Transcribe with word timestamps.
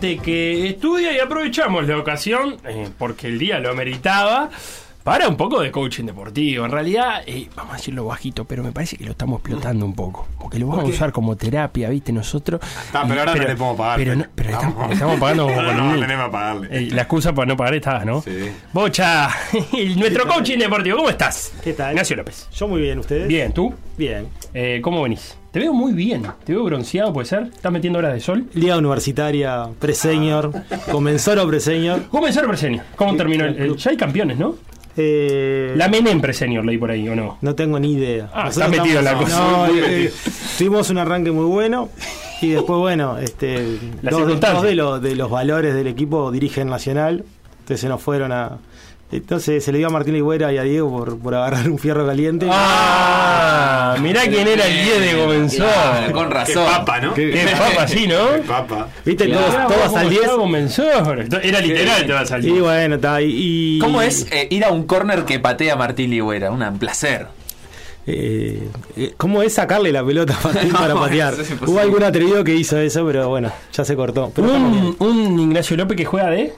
Gente 0.00 0.22
que 0.22 0.68
estudia 0.68 1.12
y 1.12 1.18
aprovechamos 1.18 1.86
la 1.86 1.98
ocasión, 1.98 2.56
eh, 2.66 2.88
porque 2.98 3.26
el 3.26 3.38
día 3.38 3.58
lo 3.58 3.70
ameritaba, 3.70 4.48
para 5.04 5.28
un 5.28 5.36
poco 5.36 5.60
de 5.60 5.70
coaching 5.70 6.04
deportivo. 6.04 6.64
En 6.64 6.70
realidad, 6.70 7.22
eh, 7.26 7.48
vamos 7.56 7.74
a 7.74 7.76
decirlo 7.76 8.04
bajito, 8.06 8.44
pero 8.46 8.62
me 8.62 8.70
parece 8.72 8.96
que 8.96 9.04
lo 9.04 9.10
estamos 9.12 9.40
explotando 9.40 9.84
un 9.84 9.94
poco. 9.94 10.26
Porque 10.38 10.58
lo 10.58 10.68
vamos 10.68 10.84
a 10.84 10.88
usar 10.88 11.12
como 11.12 11.36
terapia, 11.36 11.88
¿viste? 11.90 12.12
Nosotros. 12.12 12.60
Está, 12.86 13.06
pero 13.06 13.20
ahora 13.20 13.34
no 13.34 13.40
le 13.42 13.56
podemos 13.56 13.76
pagar. 13.76 13.96
Pero, 13.98 14.16
no- 14.16 14.26
pero 14.34 14.50
estamos, 14.50 14.90
estamos 14.92 15.20
pagando 15.20 15.44
como 15.46 15.56
con 15.64 15.76
No, 15.76 15.90
un- 15.94 16.00
tenemos 16.00 16.26
que 16.26 16.32
pagarle. 16.32 16.68
Eh, 16.70 16.88
la 16.92 17.02
excusa 17.02 17.34
para 17.34 17.46
no 17.46 17.56
pagar 17.56 17.74
está, 17.74 18.04
¿no? 18.04 18.22
Sí. 18.22 18.50
Bocha, 18.72 19.28
nuestro 19.96 20.26
coaching 20.28 20.58
deportivo, 20.58 20.96
¿cómo 20.98 21.10
estás? 21.10 21.52
¿Qué 21.62 21.72
tal? 21.74 21.92
Ignacio 21.92 22.16
López. 22.16 22.48
Yo 22.54 22.68
muy 22.68 22.80
bien, 22.82 22.98
¿ustedes? 22.98 23.26
Bien, 23.28 23.52
¿tú? 23.52 23.74
Bien. 23.98 24.28
Eh, 24.54 24.80
¿Cómo 24.82 25.02
venís? 25.02 25.36
Te 25.52 25.58
veo 25.58 25.72
muy 25.72 25.92
bien. 25.92 26.22
Te 26.44 26.52
veo 26.52 26.62
bronceado, 26.64 27.12
¿puede 27.12 27.26
ser? 27.26 27.50
¿Estás 27.52 27.72
metiendo 27.72 27.98
horas 27.98 28.14
de 28.14 28.20
sol? 28.20 28.44
Liga 28.54 28.78
Universitaria, 28.78 29.66
pre-senior. 29.80 30.52
¿Cómo 30.52 30.84
comenzó 30.90 31.32
el 31.32 32.46
presenio? 32.46 32.82
¿Cómo 32.96 33.16
terminó? 33.16 33.44
el- 33.46 33.56
el- 33.56 33.76
ya 33.76 33.90
hay 33.90 33.96
campeones, 33.96 34.38
¿no? 34.38 34.54
Eh, 34.96 35.72
La 35.76 35.88
Menem 35.88 36.20
presenio 36.20 36.62
leí 36.62 36.78
por 36.78 36.90
ahí, 36.90 37.08
¿o 37.08 37.16
no? 37.16 37.38
No 37.40 37.54
tengo 37.54 37.78
ni 37.80 37.92
idea. 37.94 38.30
Ah, 38.32 38.48
está 38.48 38.68
metido 38.68 38.98
en 39.00 39.04
la 39.04 39.14
cosa. 39.16 39.38
No, 39.40 39.66
eh, 39.74 40.12
tuvimos 40.58 40.88
un 40.90 40.98
arranque 40.98 41.30
muy 41.32 41.46
bueno 41.46 41.88
y 42.42 42.50
después, 42.50 42.78
bueno, 42.78 43.18
este, 43.18 43.78
dos, 44.02 44.40
dos 44.40 44.62
de, 44.62 44.74
los, 44.74 45.00
de 45.02 45.14
los 45.16 45.30
valores 45.30 45.74
del 45.74 45.86
equipo 45.86 46.30
dirigen 46.30 46.68
Nacional, 46.68 47.24
entonces 47.60 47.80
se 47.80 47.88
nos 47.88 48.00
fueron 48.02 48.30
a... 48.32 48.58
Entonces 49.12 49.64
se 49.64 49.72
le 49.72 49.78
dio 49.78 49.88
a 49.88 49.90
Martín 49.90 50.14
Ligüera 50.14 50.52
y 50.52 50.58
a 50.58 50.62
Diego 50.62 50.88
por, 50.90 51.18
por 51.18 51.34
agarrar 51.34 51.68
un 51.68 51.78
fierro 51.78 52.06
caliente. 52.06 52.46
¡Ah! 52.48 53.96
Mirá 54.00 54.22
quién 54.22 54.46
era 54.46 54.66
el 54.66 54.84
10 54.84 55.00
de 55.00 55.20
comenzó. 55.22 55.56
Claro, 55.56 56.12
con 56.12 56.28
Qué 56.28 56.34
razón. 56.34 56.64
papa, 56.66 57.00
¿no? 57.00 57.14
Qué 57.14 57.46
papa, 57.58 57.88
sí, 57.88 58.06
¿no? 58.06 58.32
Qué 58.36 58.38
papa. 58.46 58.88
¿Viste? 59.04 59.26
Claro. 59.26 59.46
Todos, 59.68 59.74
todos 59.74 59.96
al 59.96 60.02
cómo 60.04 60.10
10. 60.10 60.22
ya 60.22 60.36
comenzó. 60.36 60.84
Era 61.42 61.60
literal, 61.60 62.06
te 62.06 62.12
vas 62.12 62.30
al 62.30 62.44
Y 62.44 62.50
10. 62.52 62.62
bueno, 62.62 62.94
está. 62.94 63.20
Y, 63.20 63.30
y- 63.32 63.78
¿Cómo 63.80 64.00
es 64.00 64.26
eh, 64.30 64.46
ir 64.50 64.64
a 64.64 64.70
un 64.70 64.84
corner 64.84 65.24
que 65.24 65.40
patea 65.40 65.74
Martín 65.76 66.10
Ligüera? 66.10 66.50
Un 66.52 66.78
placer. 66.78 67.26
Eh, 68.06 68.68
eh, 68.96 69.14
¿Cómo 69.16 69.42
es 69.42 69.52
sacarle 69.54 69.92
la 69.92 70.04
pelota 70.04 70.36
a 70.40 70.46
Martín 70.46 70.68
No, 70.72 70.78
para 70.78 70.94
patear? 70.94 71.34
es. 71.34 71.50
Hubo 71.66 71.78
algún 71.80 72.02
atrevido 72.02 72.42
que 72.44 72.54
hizo 72.54 72.78
eso, 72.78 73.04
pero 73.06 73.28
bueno, 73.28 73.52
ya 73.72 73.84
se 73.84 73.96
cortó. 73.96 74.32
Pero. 74.34 74.52
Un, 74.54 74.96
un 75.00 75.40
Ignacio 75.40 75.76
López 75.76 75.96
que 75.96 76.04
juega 76.04 76.30
de. 76.30 76.52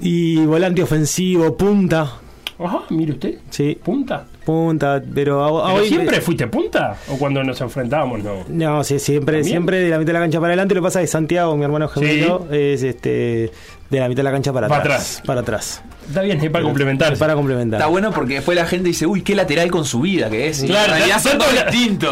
Y 0.00 0.44
volante 0.46 0.82
ofensivo, 0.82 1.56
punta. 1.56 2.12
Ajá, 2.58 2.80
mire 2.90 3.12
usted. 3.12 3.38
Sí, 3.50 3.78
¿Punta? 3.84 4.26
punta, 4.44 5.02
pero, 5.14 5.44
a- 5.44 5.46
a 5.70 5.72
¿Pero 5.74 5.82
hoy- 5.82 5.88
siempre 5.88 6.20
fuiste 6.22 6.46
punta? 6.46 6.96
¿O 7.12 7.18
cuando 7.18 7.44
nos 7.44 7.60
enfrentábamos, 7.60 8.24
no? 8.24 8.32
No, 8.48 8.82
sí, 8.82 8.98
siempre, 8.98 9.36
¿También? 9.36 9.44
siempre 9.52 9.78
de 9.80 9.90
la 9.90 9.98
mitad 9.98 10.06
de 10.08 10.12
la 10.14 10.20
cancha 10.20 10.40
para 10.40 10.48
adelante. 10.52 10.74
Lo 10.74 10.80
que 10.80 10.84
pasa 10.86 11.00
es 11.02 11.04
que 11.08 11.12
Santiago, 11.12 11.56
mi 11.56 11.64
hermano 11.64 11.86
gemelo, 11.88 12.46
es 12.50 12.82
este 12.82 13.50
de 13.90 14.00
la 14.00 14.08
mitad 14.08 14.18
de 14.18 14.24
la 14.24 14.32
cancha 14.32 14.52
para 14.52 14.68
Para 14.68 14.80
atrás. 14.82 15.00
atrás. 15.00 15.22
Para 15.26 15.40
atrás. 15.40 15.82
Está 16.08 16.22
bien, 16.22 16.40
es 16.42 16.50
para 16.50 16.64
complementar. 16.64 17.16
Para 17.18 17.34
complementar. 17.34 17.80
Está 17.80 17.88
bueno 17.88 18.10
porque 18.12 18.34
después 18.34 18.56
la 18.56 18.66
gente 18.66 18.88
dice, 18.88 19.06
uy, 19.06 19.22
qué 19.22 19.34
lateral 19.34 19.70
con 19.70 19.84
su 19.84 20.00
vida 20.00 20.30
que 20.30 20.48
es. 20.48 20.62
Y 20.62 20.66
Claro, 20.66 20.94
realidad 20.94 21.16
está- 21.18 21.38
todo-. 21.38 21.48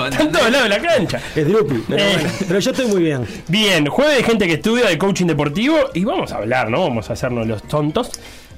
Está 0.09 0.23
en 0.23 0.33
todos 0.33 0.51
lados 0.51 0.63
de 0.65 0.69
la 0.69 0.79
cancha. 0.81 1.21
Es 1.35 1.47
Drupi, 1.47 1.83
pero, 1.89 2.03
Eh. 2.03 2.11
bueno. 2.15 2.29
pero 2.47 2.59
yo 2.61 2.71
estoy 2.71 2.87
muy 2.87 3.03
bien. 3.03 3.25
Bien, 3.49 3.87
jueves 3.87 4.17
de 4.19 4.23
gente 4.25 4.47
que 4.47 4.55
estudia 4.55 4.87
de 4.87 4.99
coaching 4.99 5.27
deportivo 5.27 5.77
y 5.95 6.05
vamos 6.05 6.33
a 6.33 6.37
hablar, 6.37 6.71
¿no? 6.71 6.83
Vamos 6.83 7.09
a 7.11 7.15
hacernos 7.15 7.47
los 7.47 7.63
tontos. 7.67 8.11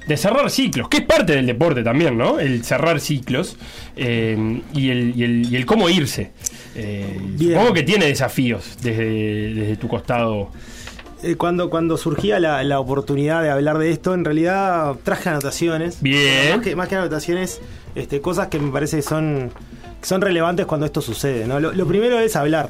De 0.07 0.17
cerrar 0.17 0.49
ciclos, 0.49 0.89
que 0.89 0.97
es 0.97 1.03
parte 1.03 1.33
del 1.35 1.45
deporte 1.45 1.83
también, 1.83 2.17
¿no? 2.17 2.39
El 2.39 2.63
cerrar 2.65 2.99
ciclos 2.99 3.57
eh, 3.95 4.59
y, 4.73 4.89
el, 4.89 5.13
y, 5.15 5.23
el, 5.23 5.53
y 5.53 5.55
el 5.55 5.65
cómo 5.67 5.87
irse. 5.87 6.31
Eh, 6.75 7.19
supongo 7.37 7.73
que 7.73 7.83
tiene 7.83 8.05
desafíos 8.07 8.75
desde, 8.81 9.53
desde 9.53 9.75
tu 9.75 9.87
costado. 9.87 10.51
Eh, 11.21 11.35
cuando, 11.35 11.69
cuando 11.69 11.97
surgía 11.97 12.39
la, 12.39 12.63
la 12.63 12.79
oportunidad 12.79 13.41
de 13.43 13.49
hablar 13.49 13.77
de 13.77 13.91
esto, 13.91 14.13
en 14.13 14.23
realidad 14.23 14.95
traje 15.03 15.29
anotaciones. 15.29 16.01
Bien. 16.01 16.55
Más 16.55 16.61
que, 16.61 16.75
más 16.75 16.87
que 16.87 16.95
anotaciones, 16.95 17.59
este, 17.95 18.21
cosas 18.21 18.47
que 18.47 18.59
me 18.59 18.71
parece 18.71 18.97
que 18.97 19.01
son, 19.01 19.51
que 19.99 20.07
son 20.07 20.21
relevantes 20.21 20.65
cuando 20.65 20.85
esto 20.85 21.01
sucede. 21.01 21.45
¿no? 21.45 21.59
Lo, 21.59 21.73
lo 21.73 21.85
primero 21.85 22.19
es 22.19 22.35
hablar. 22.35 22.69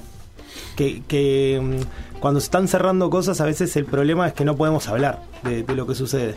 Que, 0.76 1.04
que, 1.08 1.60
mm, 1.62 2.20
cuando 2.20 2.40
se 2.40 2.46
están 2.46 2.68
cerrando 2.68 3.10
cosas, 3.10 3.40
a 3.40 3.46
veces 3.46 3.76
el 3.76 3.86
problema 3.86 4.28
es 4.28 4.34
que 4.34 4.46
no 4.46 4.56
podemos 4.56 4.88
hablar 4.88 5.22
de, 5.44 5.64
de 5.64 5.76
lo 5.76 5.86
que 5.86 5.96
sucede. 5.96 6.36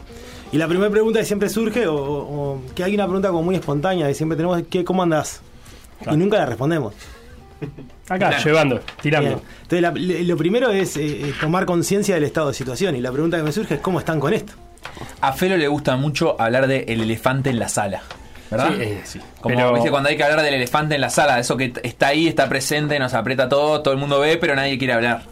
Y 0.53 0.59
la 0.59 0.69
primera 0.69 0.91
pregunta 0.91 1.19
que 1.19 1.25
siempre 1.25 1.49
surge, 1.49 1.87
o, 1.87 1.97
o 1.97 2.61
que 2.75 2.85
hay 2.85 2.95
una 2.95 3.05
pregunta 3.05 3.29
como 3.29 3.43
muy 3.43 3.55
espontánea, 3.55 4.07
que 4.07 4.15
siempre 4.15 4.37
tenemos, 4.37 4.63
que 4.69 4.85
¿cómo 4.85 5.03
andás? 5.03 5.41
Y 6.11 6.17
nunca 6.17 6.37
la 6.39 6.47
respondemos. 6.47 6.95
Acá, 8.15 8.29
Claro. 8.29 8.45
llevando, 8.45 8.81
tirando. 9.01 9.29
Bien. 9.31 9.41
Entonces, 9.63 9.81
la- 9.83 9.91
le- 9.93 10.25
lo 10.25 10.37
primero 10.37 10.71
es 10.71 10.97
eh, 10.97 11.29
eh, 11.29 11.35
tomar 11.41 11.65
conciencia 11.67 12.15
del 12.15 12.25
estado 12.25 12.49
de 12.49 12.55
situación. 12.55 12.95
Y 12.97 13.01
la 13.01 13.11
pregunta 13.13 13.37
que 13.37 13.43
me 13.43 13.53
surge 13.53 13.75
es 13.75 13.81
cómo 13.81 13.99
están 13.99 14.21
con 14.21 14.33
esto. 14.35 14.53
A 15.21 15.33
Felo 15.33 15.57
le 15.57 15.69
gusta 15.69 15.97
mucho 15.97 16.41
hablar 16.41 16.67
de 16.67 16.85
el 16.89 17.01
elefante 17.03 17.51
en 17.51 17.59
la 17.59 17.69
sala. 17.69 18.03
¿Verdad? 18.51 18.69
Sí, 18.77 18.83
eh, 18.83 19.01
sí. 19.05 19.21
Como 19.41 19.55
Pero- 19.57 19.73
viste 19.73 19.91
cuando 19.91 20.11
hay 20.11 20.17
que 20.17 20.25
hablar 20.25 20.43
del 20.43 20.53
elefante 20.55 20.95
en 20.97 21.01
la 21.01 21.09
sala, 21.09 21.39
eso 21.39 21.57
que 21.57 21.73
está 21.83 22.09
ahí, 22.09 22.29
está 22.29 22.49
presente, 22.51 22.99
nos 22.99 23.15
aprieta 23.15 23.49
todo, 23.49 23.81
todo 23.81 23.95
el 23.95 24.01
mundo 24.01 24.21
ve, 24.21 24.37
pero 24.37 24.55
nadie 24.55 24.77
quiere 24.77 24.93
hablar. 24.93 25.23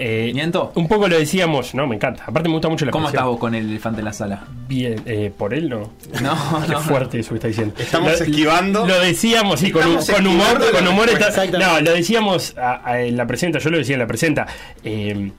Eh, 0.00 0.30
¿Miento? 0.34 0.70
Un 0.76 0.86
poco 0.86 1.08
lo 1.08 1.18
decíamos, 1.18 1.74
no, 1.74 1.86
me 1.86 1.96
encanta. 1.96 2.22
Aparte 2.26 2.48
me 2.48 2.54
gusta 2.54 2.68
mucho 2.68 2.84
la 2.84 2.92
¿Cómo 2.92 3.08
estás 3.08 3.24
vos 3.24 3.38
con 3.38 3.54
el 3.54 3.68
elefante 3.68 3.98
en 4.00 4.04
la 4.04 4.12
sala? 4.12 4.44
Bien, 4.68 5.00
eh, 5.06 5.32
por 5.36 5.54
él 5.54 5.68
no. 5.68 5.90
No, 6.22 6.62
Qué 6.66 6.72
no. 6.72 6.80
fuerte 6.80 7.18
eso 7.20 7.30
que 7.30 7.34
está 7.36 7.48
diciendo. 7.48 7.74
Estamos 7.78 8.12
Lo- 8.12 8.24
esquivando. 8.24 8.86
Lo 8.86 9.00
decíamos, 9.00 9.58
sí, 9.60 9.70
con, 9.72 9.82
humor, 10.26 10.70
con 10.72 10.86
humor 10.86 11.08
está-. 11.08 11.46
No, 11.58 11.80
lo 11.80 11.92
decíamos 11.92 12.56
a- 12.56 12.80
a- 12.88 13.02
en 13.02 13.16
la 13.16 13.26
presenta, 13.26 13.58
yo 13.58 13.70
lo 13.70 13.78
decía 13.78 13.94
en 13.94 14.00
la 14.00 14.06
presenta. 14.06 14.46
eh, 14.84 15.32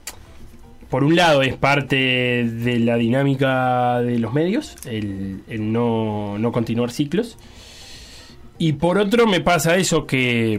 por 0.90 1.04
un 1.04 1.16
lado 1.16 1.44
es 1.44 1.56
parte 1.56 1.96
de 1.96 2.80
la 2.80 2.96
dinámica 2.96 4.02
de 4.02 4.18
los 4.18 4.34
medios, 4.34 4.76
el, 4.86 5.42
el 5.48 5.72
no, 5.72 6.40
no 6.40 6.52
continuar 6.52 6.90
ciclos. 6.90 7.38
Y 8.58 8.74
por 8.74 8.98
otro 8.98 9.28
me 9.28 9.40
pasa 9.40 9.76
eso 9.78 10.08
que, 10.08 10.58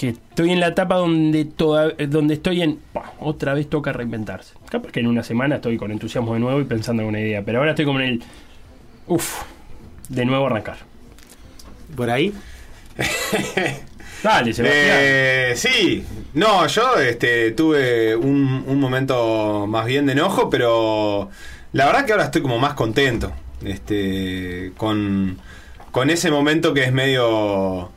que 0.00 0.08
estoy 0.08 0.50
en 0.50 0.60
la 0.60 0.68
etapa 0.68 0.94
donde, 0.96 1.44
toda, 1.44 1.90
donde 2.08 2.32
estoy 2.32 2.62
en... 2.62 2.78
"Pah, 2.94 3.12
otra 3.20 3.52
vez 3.52 3.68
toca 3.68 3.92
reinventarse. 3.92 4.54
Capaz 4.70 4.90
que 4.92 5.00
en 5.00 5.06
una 5.08 5.22
semana 5.22 5.56
estoy 5.56 5.76
con 5.76 5.90
entusiasmo 5.92 6.32
de 6.32 6.40
nuevo 6.40 6.58
y 6.58 6.64
pensando 6.64 7.02
en 7.02 7.08
una 7.10 7.20
idea, 7.20 7.42
pero 7.44 7.58
ahora 7.58 7.72
estoy 7.72 7.84
como 7.84 8.00
en 8.00 8.06
el... 8.06 8.22
Uf, 9.08 9.42
de 10.08 10.24
nuevo 10.24 10.46
arrancar. 10.46 10.78
Por 11.94 12.08
ahí. 12.08 12.32
Dale, 14.22 14.54
Sebastián. 14.54 14.86
Eh, 14.88 15.52
sí, 15.56 16.02
no, 16.32 16.66
yo 16.66 16.96
este, 16.96 17.50
tuve 17.50 18.16
un, 18.16 18.64
un 18.66 18.80
momento 18.80 19.66
más 19.66 19.84
bien 19.84 20.06
de 20.06 20.12
enojo, 20.12 20.48
pero 20.48 21.28
la 21.72 21.84
verdad 21.84 22.06
que 22.06 22.12
ahora 22.12 22.24
estoy 22.24 22.40
como 22.40 22.58
más 22.58 22.72
contento. 22.72 23.32
Este, 23.62 24.72
con, 24.78 25.38
con 25.90 26.08
ese 26.08 26.30
momento 26.30 26.72
que 26.72 26.84
es 26.84 26.92
medio. 26.92 27.90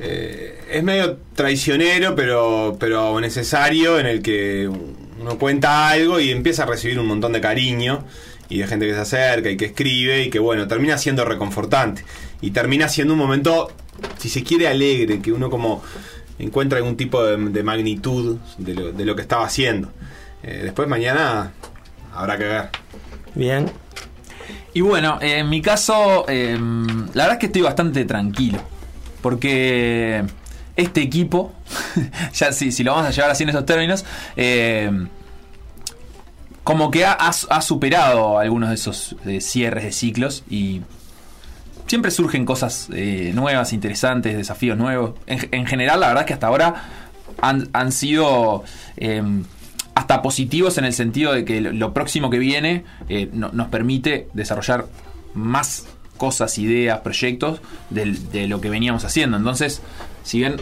Eh, 0.00 0.60
es 0.70 0.82
medio 0.82 1.18
traicionero, 1.34 2.14
pero, 2.14 2.76
pero 2.78 3.20
necesario, 3.20 3.98
en 3.98 4.06
el 4.06 4.22
que 4.22 4.68
uno 4.68 5.38
cuenta 5.38 5.88
algo 5.88 6.20
y 6.20 6.30
empieza 6.30 6.62
a 6.62 6.66
recibir 6.66 6.98
un 6.98 7.06
montón 7.06 7.32
de 7.32 7.40
cariño 7.40 8.04
y 8.48 8.58
de 8.58 8.66
gente 8.66 8.86
que 8.86 8.94
se 8.94 9.00
acerca 9.00 9.50
y 9.50 9.56
que 9.56 9.66
escribe 9.66 10.22
y 10.22 10.30
que, 10.30 10.38
bueno, 10.38 10.68
termina 10.68 10.98
siendo 10.98 11.24
reconfortante. 11.24 12.04
Y 12.40 12.52
termina 12.52 12.88
siendo 12.88 13.14
un 13.14 13.18
momento, 13.18 13.72
si 14.18 14.28
se 14.28 14.42
quiere, 14.42 14.68
alegre, 14.68 15.20
que 15.20 15.32
uno 15.32 15.50
como 15.50 15.82
encuentra 16.38 16.78
algún 16.78 16.96
tipo 16.96 17.24
de, 17.24 17.36
de 17.36 17.62
magnitud 17.62 18.38
de 18.58 18.74
lo, 18.74 18.92
de 18.92 19.04
lo 19.04 19.16
que 19.16 19.22
estaba 19.22 19.44
haciendo. 19.44 19.90
Eh, 20.42 20.60
después 20.62 20.88
mañana 20.88 21.52
habrá 22.14 22.38
que 22.38 22.44
ver. 22.44 22.68
Bien. 23.34 23.70
Y 24.72 24.80
bueno, 24.80 25.18
eh, 25.20 25.38
en 25.38 25.48
mi 25.48 25.60
caso, 25.60 26.24
eh, 26.28 26.56
la 26.58 27.24
verdad 27.24 27.32
es 27.32 27.38
que 27.38 27.46
estoy 27.46 27.62
bastante 27.62 28.04
tranquilo. 28.04 28.60
Porque 29.28 30.24
este 30.74 31.02
equipo, 31.02 31.52
ya 32.32 32.50
si, 32.50 32.72
si 32.72 32.82
lo 32.82 32.92
vamos 32.92 33.08
a 33.08 33.10
llevar 33.10 33.30
así 33.30 33.42
en 33.42 33.50
esos 33.50 33.66
términos, 33.66 34.06
eh, 34.36 34.90
como 36.64 36.90
que 36.90 37.04
ha, 37.04 37.30
superado 37.60 38.38
algunos 38.38 38.70
de 38.70 38.76
esos 38.76 39.16
cierres 39.40 39.84
de 39.84 39.92
ciclos 39.92 40.44
y 40.48 40.80
siempre 41.86 42.10
surgen 42.10 42.46
cosas 42.46 42.88
eh, 42.94 43.32
nuevas, 43.34 43.74
interesantes, 43.74 44.34
desafíos 44.34 44.78
nuevos. 44.78 45.12
En, 45.26 45.46
en 45.50 45.66
general, 45.66 46.00
la 46.00 46.08
verdad 46.08 46.22
es 46.22 46.26
que 46.28 46.32
hasta 46.32 46.46
ahora 46.46 46.84
han, 47.42 47.92
sido 47.92 48.64
eh, 48.96 49.22
hasta 49.94 50.22
positivos 50.22 50.78
en 50.78 50.86
el 50.86 50.94
sentido 50.94 51.34
de 51.34 51.44
que 51.44 51.60
lo, 51.60 51.92
próximo 51.92 52.30
que 52.30 52.38
viene 52.38 52.86
no- 53.34 53.50
nos 53.52 53.68
permite 53.68 54.28
desarrollar 54.32 54.86
más 55.34 55.84
cosas, 56.18 56.58
ideas, 56.58 57.00
proyectos 57.00 57.60
del- 57.88 58.30
de 58.30 58.46
lo 58.48 58.60
que 58.60 58.68
veníamos 58.68 59.04
haciendo. 59.04 59.36
Entonces, 59.38 59.80
si 60.24 60.38
bien... 60.40 60.60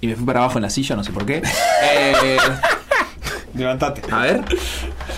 Y 0.00 0.06
me 0.08 0.16
fui 0.16 0.24
para 0.24 0.40
abajo 0.40 0.58
en 0.58 0.62
la 0.62 0.70
silla, 0.70 0.96
no 0.96 1.04
sé 1.04 1.12
por 1.12 1.26
qué. 1.26 1.42
eh, 1.84 2.36
Levantate. 3.54 4.02
a 4.10 4.18
ver. 4.20 4.40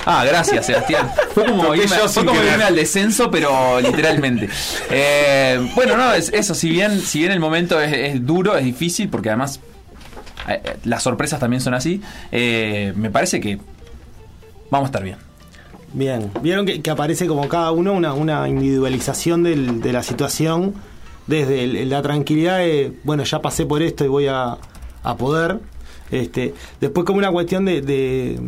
Ah, 0.05 0.25
gracias, 0.27 0.67
Sebastián. 0.67 1.09
Fue 1.33 1.45
como, 1.47 1.75
irme, 1.75 1.97
yo 1.97 2.09
fue 2.09 2.25
como 2.27 2.43
irme 2.43 2.65
al 2.65 2.75
descenso, 2.75 3.31
pero 3.31 3.81
literalmente. 3.81 4.49
Eh, 4.91 5.71
bueno, 5.75 5.97
no, 5.97 6.13
es 6.13 6.29
eso. 6.33 6.55
Si 6.55 6.69
bien, 6.69 7.01
si 7.01 7.21
bien 7.21 7.33
el 7.33 7.41
momento 7.41 7.81
es, 7.81 7.93
es 7.93 8.27
duro, 8.27 8.57
es 8.57 8.65
difícil, 8.65 9.09
porque 9.09 9.29
además 9.31 9.61
eh, 10.49 10.61
eh, 10.65 10.77
las 10.85 11.03
sorpresas 11.03 11.41
también 11.41 11.61
son 11.63 11.75
así, 11.75 12.01
eh, 12.33 12.93
me 12.97 13.11
parece 13.11 13.41
que 13.41 13.59
vamos 14.71 14.87
a 14.87 14.89
estar 14.89 15.03
bien. 15.03 15.17
Bien, 15.95 16.31
vieron 16.43 16.67
que, 16.67 16.91
aparece 16.91 17.27
como 17.29 17.49
cada 17.49 17.71
uno 17.71 17.93
una, 17.93 18.15
una 18.15 18.49
individualización 18.49 19.45
del- 19.45 19.81
de 19.81 19.93
la 19.93 20.03
situación, 20.03 20.75
desde 21.29 21.63
el- 21.63 21.89
la 21.89 22.03
tranquilidad 22.03 22.59
de, 22.59 22.93
bueno, 23.05 23.23
ya 23.23 23.41
pasé 23.41 23.65
por 23.65 23.81
esto 23.81 24.05
y 24.05 24.09
voy 24.09 24.27
a, 24.27 24.59
poder. 25.17 25.61
Este, 26.11 26.53
después 26.81 27.07
como 27.07 27.19
una 27.19 27.31
cuestión 27.31 27.65
de, 27.65 27.81
de, 27.81 28.41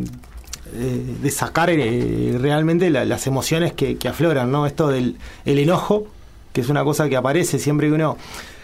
eh, 0.74 1.30
sacar 1.30 1.70
eh, 1.70 2.36
realmente 2.40 2.90
la- 2.90 3.04
las 3.04 3.26
emociones 3.28 3.72
que, 3.74 3.96
afloran, 4.08 4.50
¿no? 4.50 4.66
Esto 4.66 4.88
del 4.88 5.16
el 5.44 5.58
enojo, 5.60 6.06
que 6.52 6.62
es 6.62 6.68
una 6.68 6.82
cosa 6.82 7.08
que 7.08 7.16
aparece 7.16 7.58
siempre 7.60 7.86
que 7.88 7.94
uno... 7.94 8.16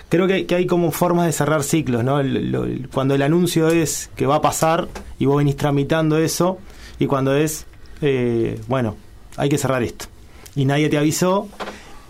Creo 0.08 0.26
que, 0.26 0.46
hay 0.54 0.66
como 0.66 0.90
formas 0.90 1.26
de 1.26 1.32
cerrar 1.32 1.62
ciclos, 1.62 2.02
¿no? 2.04 2.20
Cuando 2.92 3.14
el 3.14 3.22
anuncio 3.22 3.68
es 3.68 4.10
que 4.16 4.26
va 4.26 4.36
a 4.36 4.42
pasar 4.42 4.88
y 5.18 5.24
vos 5.26 5.38
venís 5.38 5.56
tramitando 5.56 6.18
eso, 6.18 6.58
y 6.98 7.06
cuando 7.06 7.34
es, 7.34 7.64
eh, 8.02 8.60
bueno, 8.68 8.96
hay 9.36 9.48
que 9.48 9.56
cerrar 9.58 9.82
esto. 9.82 10.06
Y 10.54 10.64
nadie 10.66 10.88
te 10.90 10.98
avisó. 10.98 11.48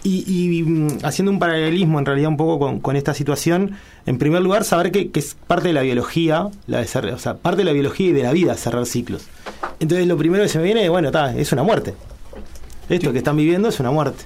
Y, 0.04 0.24
y, 0.26 0.62
mm, 0.64 0.98
haciendo 1.04 1.30
un 1.30 1.38
paralelismo 1.38 2.00
en 2.00 2.06
realidad 2.06 2.28
un 2.28 2.36
poco 2.36 2.58
con, 2.58 2.80
con 2.80 2.96
esta 2.96 3.14
situación, 3.14 3.76
en 4.04 4.18
primer 4.18 4.42
lugar 4.42 4.64
saber 4.64 4.90
que, 4.90 5.12
que 5.12 5.20
es 5.20 5.36
parte 5.46 5.68
de 5.68 5.74
la 5.74 5.82
biología, 5.82 6.48
la 6.66 6.78
de 6.78 6.86
cerrar- 6.88 7.14
o 7.14 7.18
sea, 7.20 7.36
parte 7.36 7.58
de 7.58 7.64
la 7.66 7.72
biología 7.72 8.08
y 8.08 8.12
de 8.12 8.24
la 8.24 8.32
vida 8.32 8.56
cerrar 8.56 8.84
ciclos. 8.86 9.26
Entonces 9.78 10.08
lo 10.08 10.16
primero 10.16 10.42
que 10.42 10.48
se 10.48 10.58
me 10.58 10.64
viene, 10.64 10.88
bueno, 10.88 11.08
está, 11.08 11.36
es 11.36 11.52
una 11.52 11.62
muerte. 11.62 11.94
Esto 12.88 13.12
que 13.12 13.18
están 13.18 13.36
viviendo 13.36 13.68
es 13.68 13.78
una 13.78 13.92
muerte. 13.92 14.24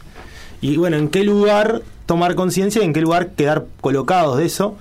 Y 0.63 0.79
bueno, 0.79 0.97
¿en 0.97 1.09
qué 1.09 1.25
lugar 1.25 1.83
tomar 2.07 2.35
conciencia 2.37 2.81
y 2.81 2.87
en 2.87 2.95
qué 2.95 3.03
lugar 3.03 3.33
quedar 3.33 3.67
colocados 3.83 4.39
de 4.39 4.47
eso? 4.47 4.77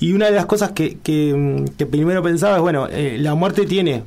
Y 0.00 0.14
una 0.14 0.26
de 0.26 0.32
las 0.32 0.46
cosas 0.46 0.72
que, 0.72 0.98
que, 0.98 1.32
mm, 1.32 1.76
que 1.78 1.86
primero 1.86 2.24
pensaba 2.24 2.56
es, 2.56 2.60
bueno, 2.62 2.88
eh, 2.90 3.18
la 3.20 3.36
muerte 3.36 3.66
tiene 3.66 4.02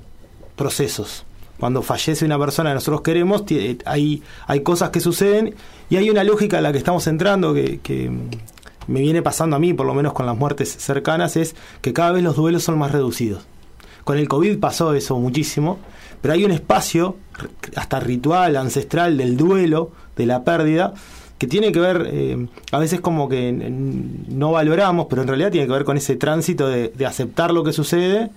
procesos. 0.58 1.24
Cuando 1.60 1.82
fallece 1.82 2.26
una 2.26 2.38
persona 2.38 2.70
que 2.70 2.76
nosotros 2.76 3.02
queremos, 3.02 3.44
eh, 3.50 3.78
hay, 3.86 4.22
hay 4.46 4.62
cosas 4.62 4.92
que 4.92 5.00
suceden 5.00 5.56
y 5.90 5.96
hay 5.96 6.10
una 6.10 6.24
lógica 6.24 6.60
a 6.60 6.62
la 6.62 6.72
que 6.72 6.78
estamos 6.78 7.08
entrando 7.08 7.54
que, 7.54 7.80
que, 7.80 8.12
me 8.88 9.02
viene 9.02 9.22
pasando 9.22 9.56
a 9.56 9.60
mí, 9.60 9.74
por 9.74 9.86
lo 9.86 9.94
menos 9.94 10.14
con 10.14 10.26
las 10.26 10.38
muertes 10.38 10.70
cercanas, 10.70 11.36
es 11.36 11.56
que 11.82 11.94
cada 11.94 12.14
vez 12.14 12.24
los 12.24 12.36
duelos 12.36 12.64
son 12.64 12.80
más 12.80 12.92
reducidos. 12.92 13.46
Con 14.04 14.18
el 14.18 14.30
COVID 14.30 14.60
pasó 14.60 14.94
eso 14.94 15.20
muchísimo, 15.20 15.80
pero 16.22 16.34
hay 16.34 16.46
un 16.46 16.52
espacio, 16.52 17.18
hasta 17.76 18.00
ritual, 18.00 18.56
ancestral, 18.56 19.18
del 19.18 19.36
duelo, 19.36 19.92
de 20.16 20.26
la 20.26 20.44
pérdida, 20.44 20.94
que 21.38 21.48
tiene 21.48 21.72
que 21.72 21.80
ver, 21.80 22.08
eh, 22.12 22.48
a 22.72 22.80
veces 22.80 23.02
como 23.02 23.28
que 23.28 23.52
no 23.52 24.52
valoramos, 24.52 25.08
pero 25.10 25.22
en 25.22 25.28
realidad 25.28 25.52
tiene 25.52 25.68
que 25.68 25.74
ver 25.74 25.84
con 25.84 25.98
ese 25.98 26.16
tránsito 26.16 26.70
de, 26.70 26.90
de 26.96 27.06
aceptar 27.06 27.52
lo 27.52 27.64
que 27.64 27.74
sucede, 27.74 28.32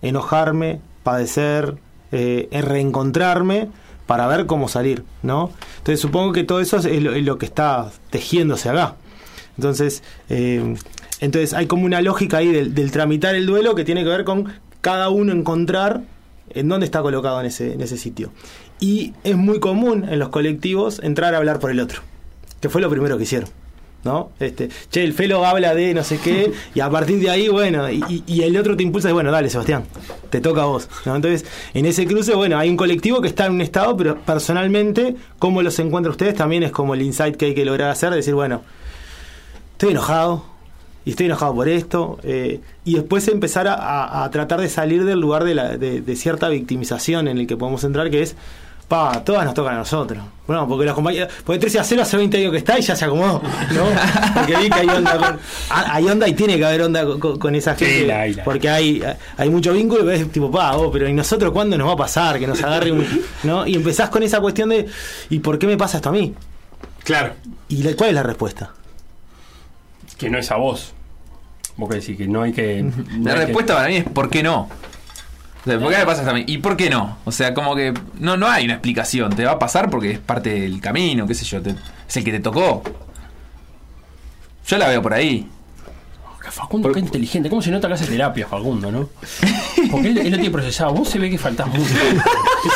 enojarme, 0.00 0.80
padecer, 1.02 1.76
eh, 2.12 2.48
reencontrarme 2.62 3.68
para 4.06 4.26
ver 4.26 4.46
cómo 4.46 4.68
salir, 4.68 5.04
¿no? 5.22 5.50
Entonces 5.78 6.00
supongo 6.00 6.32
que 6.32 6.44
todo 6.44 6.60
eso 6.60 6.76
es 6.78 7.02
lo, 7.02 7.14
es 7.14 7.24
lo 7.24 7.38
que 7.38 7.46
está 7.46 7.90
tejiéndose 8.10 8.68
acá. 8.68 8.96
Entonces, 9.56 10.02
eh, 10.28 10.74
entonces 11.20 11.54
hay 11.54 11.66
como 11.66 11.84
una 11.84 12.00
lógica 12.02 12.38
ahí 12.38 12.48
del, 12.48 12.74
del 12.74 12.90
tramitar 12.90 13.34
el 13.34 13.46
duelo 13.46 13.74
que 13.74 13.84
tiene 13.84 14.02
que 14.02 14.08
ver 14.10 14.24
con 14.24 14.52
cada 14.80 15.08
uno 15.10 15.32
encontrar 15.32 16.02
en 16.50 16.68
dónde 16.68 16.84
está 16.86 17.00
colocado 17.02 17.40
en 17.40 17.46
ese, 17.46 17.74
en 17.74 17.80
ese 17.80 17.96
sitio. 17.96 18.30
Y 18.80 19.14
es 19.24 19.36
muy 19.36 19.60
común 19.60 20.04
en 20.08 20.18
los 20.18 20.30
colectivos 20.30 21.00
entrar 21.02 21.34
a 21.34 21.38
hablar 21.38 21.60
por 21.60 21.70
el 21.70 21.80
otro, 21.80 22.00
que 22.60 22.68
fue 22.68 22.80
lo 22.80 22.90
primero 22.90 23.16
que 23.16 23.22
hicieron. 23.24 23.48
¿No? 24.04 24.30
Este, 24.40 24.68
che, 24.90 25.04
el 25.04 25.12
Felo 25.12 25.46
habla 25.46 25.76
de 25.76 25.94
no 25.94 26.02
sé 26.02 26.18
qué, 26.18 26.52
y 26.74 26.80
a 26.80 26.90
partir 26.90 27.20
de 27.20 27.30
ahí, 27.30 27.48
bueno, 27.48 27.88
y, 27.88 28.02
y- 28.08 28.24
y 28.26 28.42
el 28.42 28.56
otro 28.56 28.76
te 28.76 28.82
impulsa, 28.82 29.08
y 29.08 29.12
bueno, 29.12 29.30
dale, 29.30 29.48
Sebastián, 29.48 29.84
te 30.32 30.40
toca 30.40 30.62
a 30.62 30.64
vos. 30.64 30.88
Entonces, 31.04 31.44
en 31.74 31.84
ese 31.84 32.06
cruce, 32.06 32.34
bueno, 32.34 32.58
hay 32.58 32.70
un 32.70 32.76
colectivo 32.78 33.20
que 33.20 33.28
está 33.28 33.44
en 33.44 33.52
un 33.52 33.60
estado, 33.60 33.94
pero 33.98 34.18
personalmente, 34.18 35.14
cómo 35.38 35.60
los 35.60 35.78
encuentra 35.78 36.10
ustedes 36.10 36.34
también 36.34 36.62
es 36.62 36.72
como 36.72 36.94
el 36.94 37.02
insight 37.02 37.36
que 37.36 37.44
hay 37.44 37.54
que 37.54 37.66
lograr 37.66 37.90
hacer, 37.90 38.14
decir, 38.14 38.34
bueno, 38.34 38.62
estoy 39.72 39.90
enojado 39.90 40.42
y 41.04 41.10
estoy 41.10 41.26
enojado 41.26 41.54
por 41.54 41.68
esto 41.68 42.18
eh, 42.22 42.60
y 42.82 42.94
después 42.94 43.28
empezar 43.28 43.66
a, 43.68 44.26
tratar 44.32 44.62
de 44.62 44.70
salir 44.70 45.04
del 45.04 45.20
lugar 45.20 45.44
de, 45.44 45.54
la, 45.54 45.76
de 45.76 46.16
cierta 46.16 46.48
victimización 46.48 47.28
en 47.28 47.36
el 47.36 47.46
que 47.46 47.58
podemos 47.58 47.84
entrar 47.84 48.08
que 48.08 48.22
es 48.22 48.34
pa, 48.92 49.24
todas 49.24 49.44
nos 49.44 49.54
tocan 49.54 49.74
a 49.74 49.78
nosotros 49.78 50.22
bueno, 50.46 50.68
porque 50.68 50.84
los 50.84 50.94
compañeros 50.94 51.32
porque 51.44 51.58
13 51.60 51.78
a 51.78 51.84
0 51.84 52.02
hace 52.02 52.16
20 52.16 52.36
años 52.36 52.52
que 52.52 52.58
está 52.58 52.78
y 52.78 52.82
ya 52.82 52.94
se 52.94 53.04
acomodó 53.04 53.40
¿no? 53.72 53.84
porque 54.34 54.56
vi 54.56 54.68
que 54.68 54.80
hay 54.80 54.88
onda 54.88 55.16
con- 55.16 55.38
ah, 55.70 55.84
hay 55.94 56.06
onda 56.08 56.28
y 56.28 56.34
tiene 56.34 56.58
que 56.58 56.64
haber 56.64 56.82
onda 56.82 57.04
con, 57.18 57.38
con- 57.38 57.54
esa 57.54 57.76
Sí, 57.76 57.84
gente 57.86 58.06
la 58.06 58.26
la 58.26 58.44
porque 58.44 58.68
hay, 58.68 59.02
hay 59.38 59.48
mucho 59.50 59.72
vínculo 59.72 60.02
y 60.02 60.06
ves 60.06 60.30
tipo 60.30 60.50
pa, 60.50 60.76
oh, 60.76 60.90
pero 60.92 61.08
y 61.08 61.12
nosotros 61.12 61.52
cuándo 61.52 61.78
nos 61.78 61.88
va 61.88 61.92
a 61.92 61.96
pasar 61.96 62.38
que 62.38 62.46
nos 62.46 62.62
agarre 62.62 62.92
un 62.92 63.06
¿no? 63.44 63.66
y 63.66 63.74
empezás 63.76 64.10
con 64.10 64.22
esa 64.22 64.40
cuestión 64.40 64.68
de 64.68 64.86
¿y 65.30 65.38
por 65.38 65.58
qué 65.58 65.66
me 65.66 65.76
pasa 65.76 65.96
esto 65.98 66.10
a 66.10 66.12
mí? 66.12 66.34
Claro. 67.04 67.32
¿y 67.68 67.82
la- 67.82 67.96
cuál 67.96 68.10
es 68.10 68.14
la 68.14 68.22
respuesta? 68.22 68.70
Que 70.18 70.28
no 70.30 70.38
es 70.38 70.50
a 70.50 70.56
vos. 70.56 70.92
Vos 71.76 71.88
que 71.88 71.96
decís 71.96 72.16
que 72.18 72.28
no 72.28 72.42
hay 72.42 72.52
que. 72.52 72.82
no 72.82 72.92
La 73.24 73.32
hay 73.32 73.38
que- 73.40 73.44
respuesta 73.46 73.74
para 73.74 73.88
mí 73.88 73.96
es 73.96 74.04
¿por 74.04 74.28
qué 74.28 74.42
no? 74.42 74.68
¿Por 75.64 75.90
qué 75.90 75.98
me 75.98 76.06
pasa 76.06 76.32
mí? 76.32 76.44
¿Y 76.46 76.58
por 76.58 76.76
qué 76.76 76.90
no? 76.90 77.18
O 77.24 77.30
sea, 77.30 77.54
como 77.54 77.76
que 77.76 77.94
no, 78.18 78.36
no 78.36 78.48
hay 78.48 78.64
una 78.64 78.74
explicación. 78.74 79.34
Te 79.34 79.44
va 79.44 79.52
a 79.52 79.58
pasar 79.58 79.90
porque 79.90 80.10
es 80.10 80.18
parte 80.18 80.60
del 80.60 80.80
camino, 80.80 81.26
qué 81.26 81.34
sé 81.34 81.44
yo. 81.44 81.58
es 81.58 82.16
el 82.16 82.24
que 82.24 82.32
te 82.32 82.40
tocó. 82.40 82.82
Yo 84.66 84.78
la 84.78 84.88
veo 84.88 85.02
por 85.02 85.14
ahí. 85.14 85.48
Facundo, 86.54 86.92
qué 86.92 87.00
inteligente. 87.00 87.48
¿Cómo 87.48 87.62
se 87.62 87.70
nota 87.70 87.88
que 87.88 87.94
hace 87.94 88.06
terapia, 88.06 88.46
Facundo, 88.46 88.92
no? 88.92 89.08
Porque 89.90 90.08
él, 90.08 90.18
él 90.18 90.30
lo 90.30 90.36
tiene 90.36 90.50
procesado. 90.50 90.92
Vos 90.92 91.08
se 91.08 91.18
ve 91.18 91.30
que 91.30 91.38
faltás 91.38 91.66
mucho. 91.72 91.94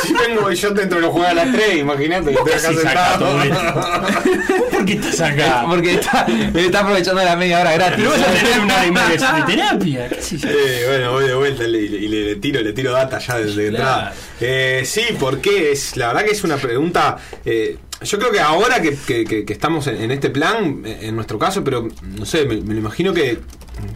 Si 0.03 0.13
vengo 0.13 0.51
y 0.51 0.55
yo 0.55 0.71
dentro 0.71 0.95
de 0.97 1.03
los 1.03 1.11
juegos 1.11 1.29
a 1.29 1.33
las 1.35 1.51
3, 1.51 1.77
imagínate 1.77 2.31
que 2.31 2.37
estoy 2.37 2.53
acá 2.53 2.73
sentado. 2.81 3.43
esto. 3.43 4.71
¿Por 4.71 4.85
qué 4.85 4.93
estás 4.93 5.21
acá? 5.21 5.63
Porque 5.69 5.93
está, 5.93 6.25
está 6.55 6.79
aprovechando 6.79 7.23
la 7.23 7.35
media 7.35 7.61
hora 7.61 7.73
gratis. 7.73 7.97
Pero 7.97 8.09
vas 8.09 8.21
a 8.21 8.33
tener 8.33 8.59
una 8.61 8.75
hora 8.75 8.85
y 8.87 8.91
media 8.91 9.33
de 9.33 9.41
terapia. 9.43 10.09
Eh, 10.09 10.85
bueno, 10.87 11.11
voy 11.13 11.27
de 11.27 11.35
vuelta 11.35 11.63
y 11.63 11.71
le, 11.71 11.79
y 11.81 12.07
le- 12.07 12.23
le 12.25 12.35
tiro, 12.37 12.61
le 12.61 12.73
tiro 12.73 12.91
data 12.91 13.19
ya 13.19 13.37
desde 13.37 13.69
Claro. 13.69 13.75
entrada. 13.77 14.13
Eh, 14.41 14.83
sí, 14.85 15.03
porque 15.19 15.71
es, 15.71 15.95
la 15.97 16.07
verdad 16.07 16.23
que 16.25 16.31
es 16.31 16.43
una 16.43 16.57
pregunta. 16.57 17.17
eh, 17.45 17.77
yo 18.01 18.19
creo 18.19 18.31
que 18.31 18.39
ahora 18.39 18.81
que, 18.81 18.95
que- 18.95 19.25
que- 19.25 19.45
que 19.45 19.53
estamos 19.53 19.87
en, 19.87 20.01
en 20.01 20.11
este 20.11 20.29
plan, 20.29 20.81
eh, 20.85 20.99
en 21.03 21.15
nuestro 21.15 21.39
caso, 21.39 21.63
pero 21.63 21.87
no 22.03 22.25
sé, 22.25 22.45
me, 22.45 22.57
me 22.61 22.73
lo 22.73 22.79
imagino 22.79 23.13
que 23.13 23.39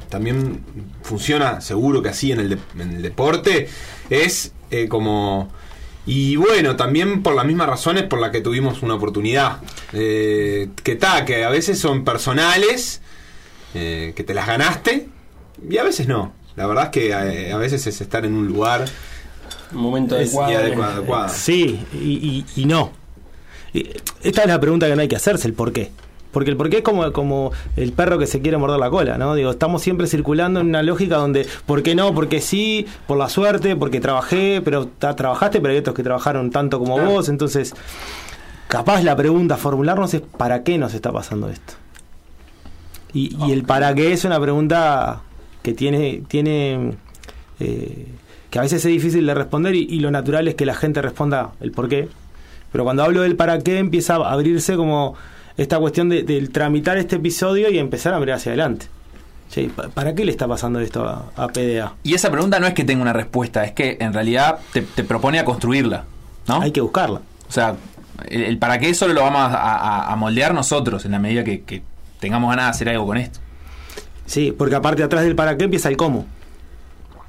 también 0.10 0.63
funciona 1.03 1.62
seguro 1.62 2.01
que 2.01 2.10
así 2.10 2.31
en 2.31 2.39
el, 2.39 2.50
de- 2.50 2.58
en 2.81 2.91
el 2.96 3.01
deporte, 3.01 3.67
es 4.10 4.51
eh, 4.72 4.88
como. 4.88 5.51
Y 6.05 6.36
bueno, 6.36 6.75
también 6.75 7.22
por 7.22 7.36
las 7.36 7.46
mismas 7.46 7.67
razones 7.67 8.03
por 8.03 8.20
las 8.20 8.31
que 8.31 8.41
tuvimos 8.41 8.81
una 8.81 8.96
oportunidad. 8.96 9.60
Eh, 9.93 10.70
que 10.84 10.96
ta, 10.96 11.25
que 11.25 11.43
a 11.46 11.50
veces 11.50 11.77
son 11.79 12.03
personales, 12.03 13.01
eh, 13.75 14.13
que 14.15 14.24
te 14.24 14.34
las 14.34 14.48
ganaste, 14.48 15.08
y 15.70 15.77
a 15.77 15.84
veces 15.84 16.08
no. 16.08 16.34
La 16.55 16.65
verdad 16.65 16.86
es 16.86 16.89
que 16.89 17.13
a 17.13 17.58
veces 17.58 17.86
es 17.88 18.01
estar 18.01 18.25
en 18.25 18.34
un 18.34 18.48
lugar 18.48 18.86
Un 19.72 19.81
momento 19.81 20.17
es- 20.17 20.29
adecuado. 20.29 20.51
y 20.51 20.55
adecuado. 20.55 20.93
adecuado. 20.98 21.29
Sí, 21.34 21.86
y, 21.93 21.98
y- 21.98 22.62
y 22.62 22.65
no. 22.65 22.91
Esta 23.73 24.41
es 24.41 24.47
la 24.47 24.59
pregunta 24.59 24.87
que 24.87 24.95
no 24.95 25.01
hay 25.01 25.07
que 25.07 25.15
hacerse, 25.15 25.47
el 25.47 25.53
por 25.53 25.71
qué. 25.71 25.91
Porque 26.31 26.49
el 26.49 26.55
por 26.55 26.69
qué 26.69 26.77
es 26.77 26.83
como, 26.83 27.11
como 27.11 27.51
el 27.75 27.91
perro 27.91 28.17
que 28.17 28.25
se 28.25 28.41
quiere 28.41 28.57
morder 28.57 28.79
la 28.79 28.89
cola, 28.89 29.17
¿no? 29.17 29.35
Digo, 29.35 29.51
estamos 29.51 29.81
siempre 29.81 30.07
circulando 30.07 30.61
en 30.61 30.67
una 30.67 30.81
lógica 30.81 31.17
donde, 31.17 31.45
¿por 31.65 31.83
qué 31.83 31.93
no? 31.93 32.13
Porque 32.13 32.39
sí, 32.39 32.85
por 33.05 33.17
la 33.17 33.27
suerte, 33.27 33.75
porque 33.75 33.99
trabajé, 33.99 34.61
pero 34.63 34.87
trabajaste, 34.97 35.59
pero 35.59 35.73
hay 35.73 35.79
otros 35.79 35.93
que 35.95 36.03
trabajaron 36.03 36.49
tanto 36.49 36.79
como 36.79 36.95
Claro. 36.95 37.11
vos, 37.11 37.27
entonces, 37.27 37.73
capaz 38.67 39.03
la 39.03 39.15
pregunta 39.15 39.55
a 39.55 39.57
formularnos 39.57 40.13
es, 40.13 40.21
¿para 40.21 40.63
qué 40.63 40.77
nos 40.77 40.93
está 40.93 41.11
pasando 41.11 41.49
esto? 41.49 41.73
Y, 43.13 43.35
y 43.45 43.51
el 43.51 43.63
para 43.63 43.93
qué 43.93 44.13
es 44.13 44.23
una 44.23 44.39
pregunta 44.39 45.21
que 45.63 45.73
tiene, 45.73 46.23
tiene 46.29 46.93
eh, 47.59 48.07
que 48.49 48.59
a 48.59 48.61
veces 48.61 48.85
es 48.85 48.89
difícil 48.91 49.25
de 49.25 49.33
responder 49.33 49.75
y, 49.75 49.85
y 49.89 49.99
lo 49.99 50.11
natural 50.11 50.47
es 50.47 50.55
que 50.55 50.65
la 50.65 50.75
gente 50.75 51.01
responda 51.01 51.51
el 51.59 51.71
por 51.73 51.89
qué. 51.89 52.07
Pero 52.71 52.83
cuando 52.83 53.03
hablo 53.03 53.21
del 53.21 53.35
para 53.35 53.59
qué 53.59 53.79
empieza 53.79 54.15
a 54.15 54.31
abrirse 54.31 54.75
como 54.75 55.15
esta 55.57 55.77
cuestión 55.79 56.09
de, 56.09 56.23
del 56.23 56.49
tramitar 56.51 56.97
este 56.97 57.17
episodio 57.17 57.69
y 57.69 57.77
empezar 57.79 58.13
a 58.13 58.19
mirar 58.19 58.37
hacia 58.37 58.51
adelante. 58.51 58.87
Sí, 59.49 59.69
¿Para 59.93 60.15
qué 60.15 60.23
le 60.23 60.31
está 60.31 60.47
pasando 60.47 60.79
esto 60.79 61.05
a, 61.05 61.25
a 61.35 61.47
PDA? 61.49 61.93
Y 62.03 62.13
esa 62.13 62.31
pregunta 62.31 62.59
no 62.61 62.67
es 62.67 62.73
que 62.73 62.85
tenga 62.85 63.01
una 63.01 63.11
respuesta, 63.11 63.65
es 63.65 63.73
que 63.73 63.97
en 63.99 64.13
realidad 64.13 64.59
te, 64.71 64.81
te 64.81 65.03
propone 65.03 65.39
a 65.39 65.45
construirla. 65.45 66.05
¿no? 66.47 66.61
Hay 66.61 66.71
que 66.71 66.79
buscarla. 66.79 67.19
O 67.49 67.51
sea, 67.51 67.75
el, 68.29 68.43
el 68.43 68.57
para 68.57 68.79
qué 68.79 68.93
solo 68.93 69.13
lo 69.13 69.21
vamos 69.21 69.41
a, 69.41 69.47
a- 69.57 70.11
a 70.13 70.15
moldear 70.15 70.53
nosotros 70.53 71.03
en 71.03 71.11
la 71.11 71.19
medida 71.19 71.43
que, 71.43 71.63
que 71.63 71.83
tengamos 72.21 72.49
ganas 72.49 72.65
de 72.67 72.69
hacer 72.69 72.89
algo 72.89 73.05
con 73.07 73.17
esto. 73.17 73.39
Sí, 74.25 74.53
porque 74.57 74.75
aparte 74.75 75.03
atrás 75.03 75.25
del 75.25 75.35
para 75.35 75.57
qué 75.57 75.65
empieza 75.65 75.89
el 75.89 75.97
cómo. 75.97 76.25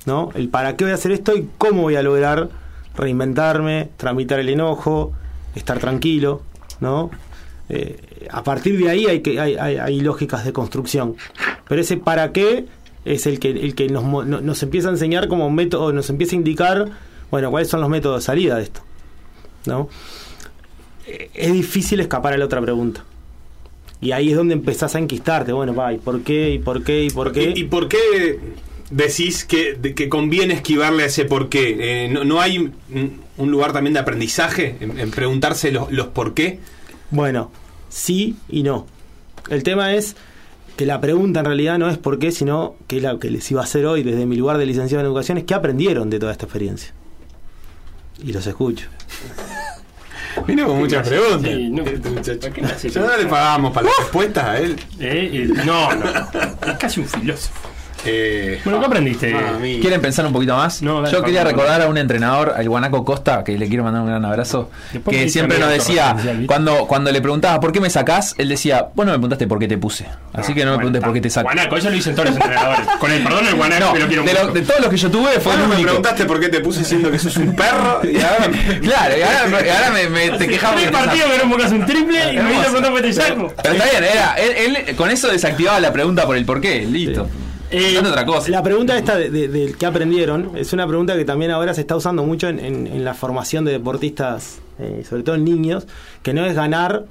¿No? 0.06 0.30
El 0.34 0.48
para 0.48 0.76
qué 0.76 0.84
voy 0.84 0.92
a 0.92 0.94
hacer 0.94 1.10
esto 1.10 1.36
y 1.36 1.48
cómo 1.58 1.82
voy 1.82 1.96
a 1.96 2.02
lograr 2.02 2.48
reinventarme, 2.94 3.88
tramitar 3.96 4.38
el 4.38 4.48
enojo, 4.48 5.12
estar 5.54 5.78
tranquilo, 5.78 6.42
¿no? 6.80 7.10
Eh, 7.68 7.96
a 8.30 8.42
partir 8.42 8.78
de 8.78 8.90
ahí 8.90 9.06
hay, 9.06 9.20
que, 9.20 9.40
hay, 9.40 9.56
hay, 9.56 10.00
lógicas 10.00 10.44
de 10.44 10.52
construcción. 10.52 11.16
Pero 11.68 11.80
ese 11.80 11.96
para 11.96 12.32
qué 12.32 12.66
es 13.04 13.26
el 13.26 13.38
que, 13.38 13.50
el 13.50 13.74
que 13.74 13.88
nos, 13.88 14.04
nos 14.26 14.62
empieza 14.62 14.88
a 14.88 14.92
enseñar 14.92 15.28
como 15.28 15.50
método, 15.50 15.92
nos 15.92 16.10
empieza 16.10 16.34
a 16.34 16.36
indicar, 16.36 16.90
bueno, 17.30 17.50
cuáles 17.50 17.68
son 17.68 17.80
los 17.80 17.88
métodos 17.88 18.20
de 18.20 18.26
salida 18.26 18.56
de 18.56 18.64
esto. 18.64 18.80
¿No? 19.66 19.88
Eh, 21.06 21.30
Es 21.34 21.52
difícil 21.52 22.00
escapar 22.00 22.34
a 22.34 22.36
la 22.36 22.44
otra 22.44 22.60
pregunta. 22.60 23.04
Y 24.00 24.12
ahí 24.12 24.30
es 24.30 24.36
donde 24.36 24.54
empezás 24.54 24.94
a 24.96 24.98
enquistarte. 24.98 25.52
Bueno, 25.52 25.74
va, 25.74 25.92
¿y 25.92 25.98
por 25.98 26.22
qué? 26.22 26.50
¿Y 26.50 26.58
por 26.58 26.82
qué? 26.82 27.04
¿Y 27.04 27.10
por 27.10 27.32
qué? 27.32 27.52
¿Y, 27.54 27.64
por 27.64 27.88
qué 27.88 28.38
decís 28.90 29.44
que, 29.44 29.78
que 29.94 30.08
conviene 30.08 30.54
esquivarle 30.54 31.04
a 31.04 31.06
ese 31.06 31.24
por 31.24 31.48
qué? 31.48 31.76
Eh, 32.04 32.08
no, 32.08 32.24
no 32.24 32.40
hay 32.40 32.72
un, 33.42 33.50
lugar 33.50 33.72
también 33.72 33.94
de 33.94 34.00
aprendizaje 34.00 34.76
en, 34.80 34.98
en 34.98 35.10
preguntarse 35.10 35.70
los, 35.72 35.90
los 35.92 36.08
por 36.08 36.34
qué? 36.34 36.60
Bueno, 37.10 37.50
sí 37.88 38.36
y 38.48 38.62
no. 38.62 38.86
El 39.50 39.62
tema 39.62 39.94
es 39.94 40.16
que 40.76 40.86
la 40.86 41.00
pregunta 41.00 41.40
en 41.40 41.46
realidad 41.46 41.78
no 41.78 41.90
es 41.90 41.98
por 41.98 42.18
qué, 42.18 42.32
sino 42.32 42.76
que 42.86 43.00
la 43.00 43.18
que 43.18 43.30
les 43.30 43.50
iba 43.50 43.60
a 43.60 43.64
hacer 43.64 43.86
hoy 43.86 44.02
desde 44.02 44.26
mi 44.26 44.36
lugar 44.36 44.58
de 44.58 44.66
licenciado 44.66 45.00
en 45.00 45.06
educación 45.06 45.38
es 45.38 45.44
qué 45.44 45.54
aprendieron 45.54 46.10
de 46.10 46.18
toda 46.18 46.32
esta 46.32 46.46
experiencia. 46.46 46.92
Y 48.22 48.32
los 48.32 48.46
escucho. 48.46 48.88
Vino 50.46 50.66
con 50.66 50.78
muchas 50.78 51.06
preguntas. 51.06 51.52
Sí, 51.52 51.68
no, 51.68 51.82
este 51.82 52.10
muchacho. 52.10 52.40
¿por 52.40 52.52
qué 52.52 52.62
me 52.62 52.68
hace 52.68 52.88
Ya 52.88 53.00
no 53.02 53.16
le 53.16 53.26
pagamos 53.26 53.72
para 53.72 53.86
las 53.86 53.98
respuestas 53.98 54.44
a 54.44 54.58
él. 54.58 54.76
Eh, 54.98 55.30
eh, 55.32 55.52
no, 55.66 55.94
no, 55.94 56.06
es 56.06 56.78
casi 56.78 57.00
un 57.00 57.06
filósofo. 57.06 57.68
Eh, 58.04 58.60
Bueno, 58.64 58.80
¿qué 58.80 58.86
aprendiste? 58.86 59.32
ah, 59.34 59.58
mi- 59.60 59.78
¿Quieren 59.80 60.00
pensar 60.00 60.26
un 60.26 60.32
poquito 60.32 60.56
más? 60.56 60.82
No, 60.82 61.00
dale, 61.02 61.12
Yo 61.14 61.22
quería 61.22 61.44
recordar 61.44 61.82
a 61.82 61.86
un 61.86 61.96
entrenador, 61.98 62.52
al 62.56 62.68
Guanaco 62.68 63.04
Costa, 63.04 63.44
que 63.44 63.56
le 63.56 63.68
quiero 63.68 63.84
mandar 63.84 64.02
un 64.02 64.08
gran 64.08 64.24
abrazo, 64.24 64.70
Después 64.92 65.16
que 65.16 65.28
siempre 65.28 65.58
nos 65.58 65.70
decía, 65.70 66.14
¿viste? 66.14 66.46
cuando, 66.46 66.86
cuando 66.88 67.12
le 67.12 67.20
preguntaba 67.20 67.60
¿por 67.60 67.70
qué 67.72 67.80
me 67.80 67.90
sacás? 67.90 68.34
Él 68.38 68.48
decía, 68.48 68.88
vos 68.94 69.06
no 69.06 69.12
me 69.12 69.18
preguntaste 69.18 69.46
por 69.46 69.58
qué 69.58 69.68
te 69.68 69.78
puse. 69.78 70.06
Así 70.32 70.52
que 70.54 70.64
no 70.64 70.72
me 70.72 70.76
Bueno, 70.76 70.78
preguntes 70.78 71.02
por 71.04 71.12
qué 71.12 71.20
te 71.20 71.30
saco. 71.30 71.44
Guanaco, 71.46 71.76
eso 71.76 71.88
lo 71.90 71.94
dicen 71.94 72.14
todos 72.14 72.30
los 72.30 72.36
entrenadores. 72.40 72.86
Con 72.98 73.12
el 73.12 73.22
perdón 73.22 73.44
del 73.46 73.54
Guanaco, 73.54 73.84
No, 73.86 73.92
que 73.92 73.98
lo 74.00 74.06
quiero 74.08 74.22
de, 74.24 74.32
lo- 74.34 74.52
de 74.52 74.62
todos 74.62 74.80
los 74.80 74.88
que 74.90 74.96
yo 74.96 75.10
tuve 75.10 75.30
fue 75.40 75.52
Bueno, 75.56 75.64
el 75.74 75.78
me 75.78 75.82
preguntaste 75.84 76.24
por 76.24 76.40
qué 76.40 76.48
te 76.48 76.60
puse 76.60 76.80
diciendo 76.80 77.10
que 77.10 77.18
sos 77.18 77.36
un 77.36 77.54
perro 77.54 78.00
y 78.04 78.16
ahora 78.16 78.50
Claro, 78.82 79.14
y 79.16 79.22
ahora, 79.22 79.66
y 79.66 79.68
ahora 79.68 79.90
me, 79.92 80.08
me- 80.08 80.38
te 80.38 80.48
quejaba 80.48 80.76
te 80.80 80.88
partidos 80.90 81.30
que 81.30 81.38
no 81.38 81.44
invocas 81.44 81.70
un 81.72 81.86
triple 81.86 82.32
y 82.32 82.36
me 82.36 82.56
a 82.56 82.60
preguntar 82.62 82.90
por 82.90 83.00
qué 83.02 83.06
te 83.08 83.12
saco. 83.12 83.52
Pero 83.62 83.74
está 83.74 83.90
bien, 83.90 84.04
era, 84.04 84.34
él, 84.34 84.76
él 84.86 84.96
con 84.96 85.10
eso 85.10 85.28
desactivaba 85.28 85.78
la 85.80 85.92
pregunta 85.92 86.26
por 86.26 86.36
el 86.36 86.44
por 86.44 86.60
qué, 86.60 86.84
listo. 86.84 87.28
Eh, 87.72 87.94
Date 87.94 88.08
otra 88.08 88.26
cosa. 88.26 88.50
La 88.50 88.62
pregunta 88.62 88.96
esta 88.98 89.16
de, 89.16 89.30
de- 89.30 89.48
del 89.48 89.76
que 89.76 89.86
aprendieron 89.86 90.56
es 90.56 90.72
una 90.72 90.86
pregunta 90.86 91.16
que 91.16 91.24
también 91.24 91.50
ahora 91.50 91.74
se 91.74 91.80
está 91.80 91.96
usando 91.96 92.22
mucho 92.24 92.48
en, 92.48 92.58
en- 92.60 92.86
en 92.86 93.04
la 93.04 93.14
formación 93.14 93.64
de 93.64 93.72
deportistas, 93.72 94.60
eh, 94.78 95.04
sobre 95.08 95.22
todo 95.22 95.36
en 95.36 95.44
niños, 95.44 95.86
que 96.22 96.34
no 96.34 96.44
es 96.44 96.54
ganar 96.54 97.04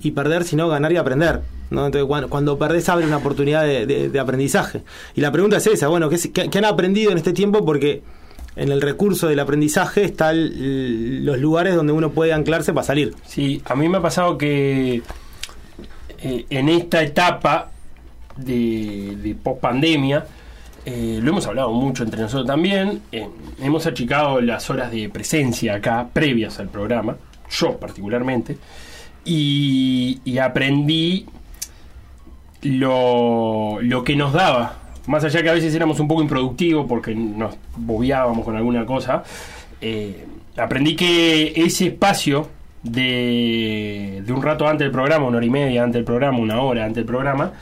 y 0.00 0.12
perder, 0.12 0.44
sino 0.44 0.68
ganar 0.68 0.92
y 0.92 0.96
aprender. 0.96 1.40
¿no? 1.70 1.84
Entonces, 1.86 2.06
cuando, 2.06 2.28
cuando 2.30 2.58
perdés 2.58 2.88
abre 2.88 3.06
una 3.06 3.18
oportunidad 3.18 3.64
de, 3.64 3.84
de- 3.86 4.08
de 4.08 4.18
aprendizaje. 4.20 4.82
Y 5.14 5.20
la 5.20 5.30
pregunta 5.32 5.56
es 5.58 5.66
esa, 5.66 5.88
bueno, 5.88 6.08
¿qué, 6.08 6.14
es- 6.14 6.28
qué- 6.32 6.48
qué 6.48 6.58
han 6.58 6.64
aprendido 6.64 7.10
en 7.10 7.18
este 7.18 7.32
tiempo? 7.32 7.64
Porque 7.64 8.02
en 8.56 8.72
el 8.72 8.80
recurso 8.80 9.28
del 9.28 9.38
aprendizaje 9.40 10.02
están 10.04 10.36
los 11.24 11.38
lugares 11.38 11.74
donde 11.76 11.92
uno 11.92 12.10
puede 12.10 12.32
anclarse 12.32 12.72
para 12.72 12.86
salir. 12.86 13.14
Sí, 13.26 13.60
a 13.66 13.74
mí 13.74 13.88
me 13.88 13.98
ha 13.98 14.02
pasado 14.02 14.38
que 14.38 15.02
eh, 16.22 16.46
en 16.50 16.68
esta 16.68 17.02
etapa 17.02 17.70
de, 18.38 19.16
de 19.22 19.34
post 19.34 19.60
pandemia, 19.60 20.24
lo 20.86 21.30
hemos 21.30 21.46
hablado 21.46 21.70
mucho 21.70 22.02
entre 22.02 22.22
nosotros 22.22 22.46
también, 22.46 23.02
eh, 23.12 23.28
hemos 23.60 23.86
achicado 23.86 24.40
las 24.40 24.70
horas 24.70 24.90
de 24.90 25.10
presencia 25.10 25.74
acá, 25.74 26.08
previas 26.10 26.58
al 26.60 26.70
programa, 26.70 27.16
yo 27.50 27.76
particularmente, 27.78 28.56
y, 29.22 30.20
y 30.24 30.38
aprendí 30.38 31.26
lo, 32.62 33.78
lo 33.82 34.02
que 34.02 34.16
nos 34.16 34.32
daba. 34.32 34.78
Más 35.06 35.24
allá 35.24 35.42
que 35.42 35.50
a 35.50 35.52
veces 35.52 35.74
éramos 35.74 36.00
un 36.00 36.08
poco 36.08 36.22
improductivos 36.22 36.86
porque 36.88 37.14
nos 37.14 37.56
bobeábamos 37.76 38.44
con 38.44 38.56
alguna 38.56 38.86
cosa, 38.86 39.22
eh, 39.82 40.24
aprendí 40.56 40.96
que 40.96 41.52
ese 41.54 41.88
espacio 41.88 42.48
de, 42.82 44.22
de 44.24 44.32
un 44.32 44.42
rato 44.42 44.66
antes 44.66 44.86
del 44.86 44.92
programa, 44.92 45.26
una 45.26 45.36
hora 45.36 45.46
y 45.46 45.50
media 45.50 45.82
antes 45.82 45.94
del 45.94 46.04
programa, 46.04 46.38
una 46.38 46.62
hora 46.62 46.84
antes 46.84 46.96
del 46.96 47.04
programa, 47.04 47.52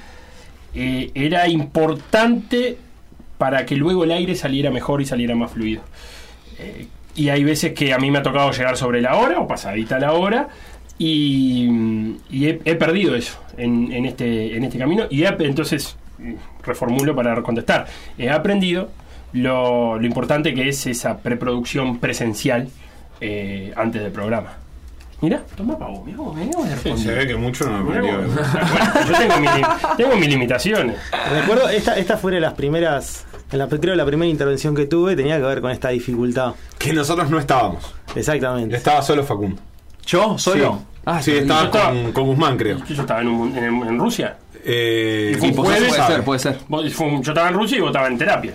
eh, 0.76 1.10
era 1.14 1.48
importante 1.48 2.76
para 3.38 3.64
que 3.64 3.76
luego 3.76 4.04
el 4.04 4.12
aire 4.12 4.34
saliera 4.34 4.70
mejor 4.70 5.00
y 5.00 5.06
saliera 5.06 5.34
más 5.34 5.52
fluido. 5.52 5.82
Eh, 6.58 6.86
y 7.14 7.30
hay 7.30 7.44
veces 7.44 7.72
que 7.72 7.94
a 7.94 7.98
mí 7.98 8.10
me 8.10 8.18
ha 8.18 8.22
tocado 8.22 8.50
llegar 8.52 8.76
sobre 8.76 9.00
la 9.00 9.16
hora 9.16 9.40
o 9.40 9.48
pasadita 9.48 9.98
la 9.98 10.12
hora 10.12 10.48
y, 10.98 11.66
y 12.30 12.46
he, 12.46 12.74
perdido 12.74 13.14
eso 13.16 13.40
en, 13.56 13.90
en 13.90 14.04
este, 14.04 14.56
en 14.56 14.64
este 14.64 14.78
camino 14.78 15.04
y 15.10 15.24
entonces 15.24 15.96
mm, 16.18 16.34
reformulo 16.62 17.16
para 17.16 17.42
contestar. 17.42 17.86
He 18.18 18.28
aprendido 18.28 18.90
lo, 19.32 19.98
lo 19.98 20.06
importante 20.06 20.54
que 20.54 20.68
es 20.68 20.86
esa 20.86 21.18
preproducción 21.18 21.98
presencial 21.98 22.68
eh, 23.20 23.72
antes 23.76 24.02
del 24.02 24.12
programa. 24.12 24.58
Mira, 25.22 25.42
toma 25.56 25.78
pavo, 25.78 26.02
mira 26.04 26.18
cómo 26.18 26.34
me 26.34 26.44
respondí. 26.70 27.02
se 27.02 27.12
ve 27.14 27.26
que 27.26 27.36
mucho 27.36 27.64
no 27.70 27.82
me 27.82 27.90
aprendió. 27.98 28.18
Bueno, 28.28 29.08
yo 29.08 29.18
tengo, 29.18 29.40
mi- 29.40 29.96
tengo 29.96 30.16
mis 30.16 30.28
limitaciones. 30.28 30.96
Recuerdo, 31.32 31.68
esta, 31.70 31.96
esta 31.96 32.18
fue 32.18 32.32
de 32.32 32.40
las 32.40 32.52
primeras, 32.52 33.24
en 33.50 33.58
la, 33.58 33.66
creo 33.66 33.94
la 33.96 34.04
primera 34.04 34.28
intervención 34.30 34.74
que 34.74 34.84
tuve 34.86 35.16
tenía 35.16 35.36
que 35.38 35.42
ver 35.44 35.60
con 35.62 35.70
esta 35.70 35.88
dificultad. 35.88 36.52
Que 36.78 36.92
nosotros 36.92 37.30
no 37.30 37.38
estábamos. 37.38 37.94
Exactamente. 38.14 38.76
Estaba 38.76 39.00
solo 39.02 39.24
Facundo. 39.24 39.60
¿Yo? 40.06 40.36
¿Solo? 40.38 40.80
Sí, 40.80 40.84
Ah, 41.08 41.22
sí 41.22 41.30
estaba 41.32 41.60
yo 41.60 41.66
estaba- 41.66 41.88
con, 41.90 42.12
con 42.12 42.24
Guzmán, 42.26 42.56
creo. 42.58 42.84
Yo 42.84 43.00
estaba 43.02 43.20
en, 43.22 43.28
un- 43.28 43.56
en- 43.56 43.64
en 43.86 43.98
Rusia. 43.98 44.36
Eh, 44.68 45.30
Y 45.32 45.38
fue 45.38 45.48
un 45.50 45.54
vos 45.56 45.66
jueves, 45.66 45.88
puede 45.94 46.06
ser, 46.08 46.24
puede 46.24 46.38
ser. 46.40 46.58
Vos- 46.66 46.92
fue 46.92 47.06
un- 47.06 47.22
Yo 47.22 47.30
estaba 47.30 47.48
en 47.50 47.54
Rusia 47.54 47.78
y 47.78 47.80
vos 47.80 47.90
estabas 47.90 48.10
en 48.10 48.18
terapia. 48.18 48.52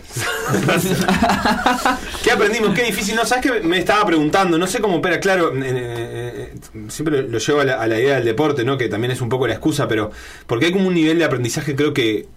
¿Qué 2.24 2.32
aprendimos? 2.32 2.74
Qué 2.76 2.84
difícil. 2.84 3.16
No, 3.16 3.26
¿sabes 3.26 3.44
qué 3.50 3.60
me 3.66 3.78
estaba 3.78 4.06
preguntando? 4.06 4.58
No 4.58 4.68
sé 4.68 4.80
cómo 4.82 4.98
opera, 4.98 5.20
claro. 5.20 5.56
eh, 5.56 5.62
eh, 5.64 6.54
eh, 6.54 6.80
siempre 6.90 7.24
lo 7.24 7.38
llevo 7.40 7.62
a 7.62 7.66
la, 7.66 7.82
a 7.82 7.88
la 7.88 8.00
idea 8.00 8.16
del 8.16 8.26
deporte, 8.26 8.64
¿no? 8.64 8.78
Que 8.78 8.90
también 8.90 9.12
es 9.12 9.22
un 9.22 9.30
poco 9.30 9.48
la 9.48 9.54
excusa, 9.54 9.88
pero. 9.88 10.12
Porque 10.48 10.66
hay 10.68 10.72
como 10.74 10.88
un 10.88 10.94
nivel 10.94 11.18
de 11.20 11.26
aprendizaje, 11.26 11.76
creo 11.76 11.94
que. 11.94 12.28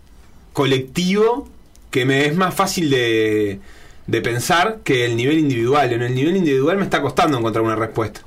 colectivo, 0.53 1.49
que 1.91 2.05
me 2.05 2.27
es 2.27 2.35
más 2.37 2.55
fácil 2.55 2.91
de. 2.91 3.59
de 4.07 4.21
pensar 4.23 4.79
que 4.85 5.05
el 5.05 5.17
nivel 5.17 5.39
individual. 5.39 5.93
En 5.93 6.03
el 6.03 6.15
nivel 6.15 6.37
individual 6.37 6.77
me 6.77 6.85
está 6.85 7.03
costando 7.03 7.39
encontrar 7.39 7.65
una 7.65 7.77
respuesta. 7.77 8.21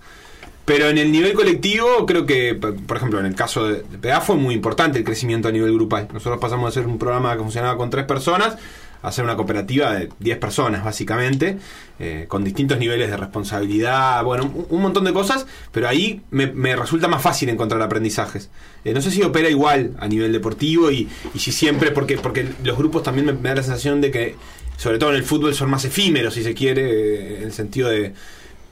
Pero 0.68 0.90
en 0.90 0.98
el 0.98 1.14
nivel 1.14 1.32
colectivo, 1.32 2.06
creo 2.06 2.26
que, 2.26 2.54
por 2.54 2.98
ejemplo, 2.98 3.22
en 3.22 3.26
el 3.26 3.36
caso 3.36 3.70
de 3.70 3.78
PA 4.00 4.20
fue 4.20 4.36
muy 4.36 4.54
importante 4.54 5.00
el 5.00 5.06
crecimiento 5.06 5.48
a 5.48 5.52
nivel 5.54 5.72
grupal. 5.72 6.10
Nosotros 6.12 6.42
pasamos 6.42 6.76
de 6.76 6.82
ser 6.82 6.90
un 6.90 7.00
programa 7.00 7.38
que 7.38 7.42
funcionaba 7.42 7.78
con 7.78 7.90
tres 7.90 8.04
personas 8.04 8.58
a 9.02 9.10
ser 9.14 9.24
una 9.24 9.38
cooperativa 9.38 9.94
de 9.94 10.10
10 10.20 10.38
personas, 10.40 10.84
básicamente, 10.84 11.58
eh, 12.00 12.26
con 12.28 12.44
distintos 12.44 12.80
niveles 12.80 13.10
de 13.10 13.16
responsabilidad, 13.16 14.22
bueno, 14.26 14.52
un, 14.54 14.68
un 14.70 14.82
montón 14.82 15.06
de 15.06 15.14
cosas, 15.14 15.48
pero 15.72 15.88
ahí 15.88 16.22
me, 16.32 16.48
me 16.48 16.76
resulta 16.76 17.08
más 17.08 17.22
fácil 17.22 17.48
encontrar 17.48 17.82
aprendizajes. 17.82 18.50
Eh, 18.84 18.94
no 18.94 19.00
sé 19.00 19.10
si 19.10 19.24
opera 19.24 19.50
igual 19.50 19.96
a 20.02 20.10
nivel 20.10 20.34
deportivo 20.34 20.92
y, 20.92 21.08
y 21.34 21.40
si 21.40 21.54
siempre, 21.54 21.92
porque, 21.92 22.18
porque 22.18 22.46
los 22.66 22.78
grupos 22.78 23.04
también 23.04 23.28
me, 23.28 23.32
me 23.32 23.48
da 23.48 23.56
la 23.56 23.64
sensación 23.64 24.02
de 24.02 24.12
que, 24.12 24.36
sobre 24.76 24.98
todo 24.98 25.12
en 25.12 25.16
el 25.16 25.24
fútbol, 25.24 25.56
son 25.56 25.70
más 25.70 25.86
efímeros, 25.86 26.34
si 26.34 26.44
se 26.44 26.54
quiere, 26.54 26.82
eh, 26.82 27.38
en 27.38 27.44
el 27.44 27.54
sentido 27.54 27.88
de 27.88 28.14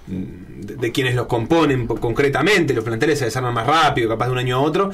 de, 0.08 0.92
quienes 0.92 1.16
los 1.16 1.28
componen 1.28 1.88
po- 1.88 1.96
concretamente, 1.96 2.74
los 2.74 2.84
planteles 2.84 3.20
se 3.20 3.26
desarman 3.26 3.54
más 3.54 3.66
rápido, 3.68 4.10
capaz 4.10 4.28
de 4.28 4.32
un 4.34 4.38
año 4.38 4.58
a 4.58 4.60
otro. 4.60 4.92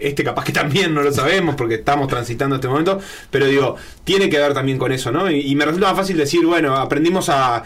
Este 0.00 0.22
capaz 0.24 0.44
que 0.44 0.52
también 0.52 0.94
no 0.94 1.02
lo 1.02 1.12
sabemos 1.12 1.54
porque 1.56 1.76
estamos 1.76 2.08
transitando 2.08 2.56
este 2.56 2.68
momento, 2.68 3.00
pero 3.30 3.46
digo, 3.46 3.76
tiene 4.04 4.28
que 4.28 4.38
ver 4.38 4.54
también 4.54 4.78
con 4.78 4.92
eso, 4.92 5.10
¿no? 5.12 5.30
Y, 5.30 5.40
y 5.40 5.54
me 5.54 5.64
resulta 5.64 5.88
más 5.88 5.96
fácil 5.96 6.16
decir, 6.16 6.44
bueno, 6.46 6.76
aprendimos 6.76 7.28
a 7.28 7.62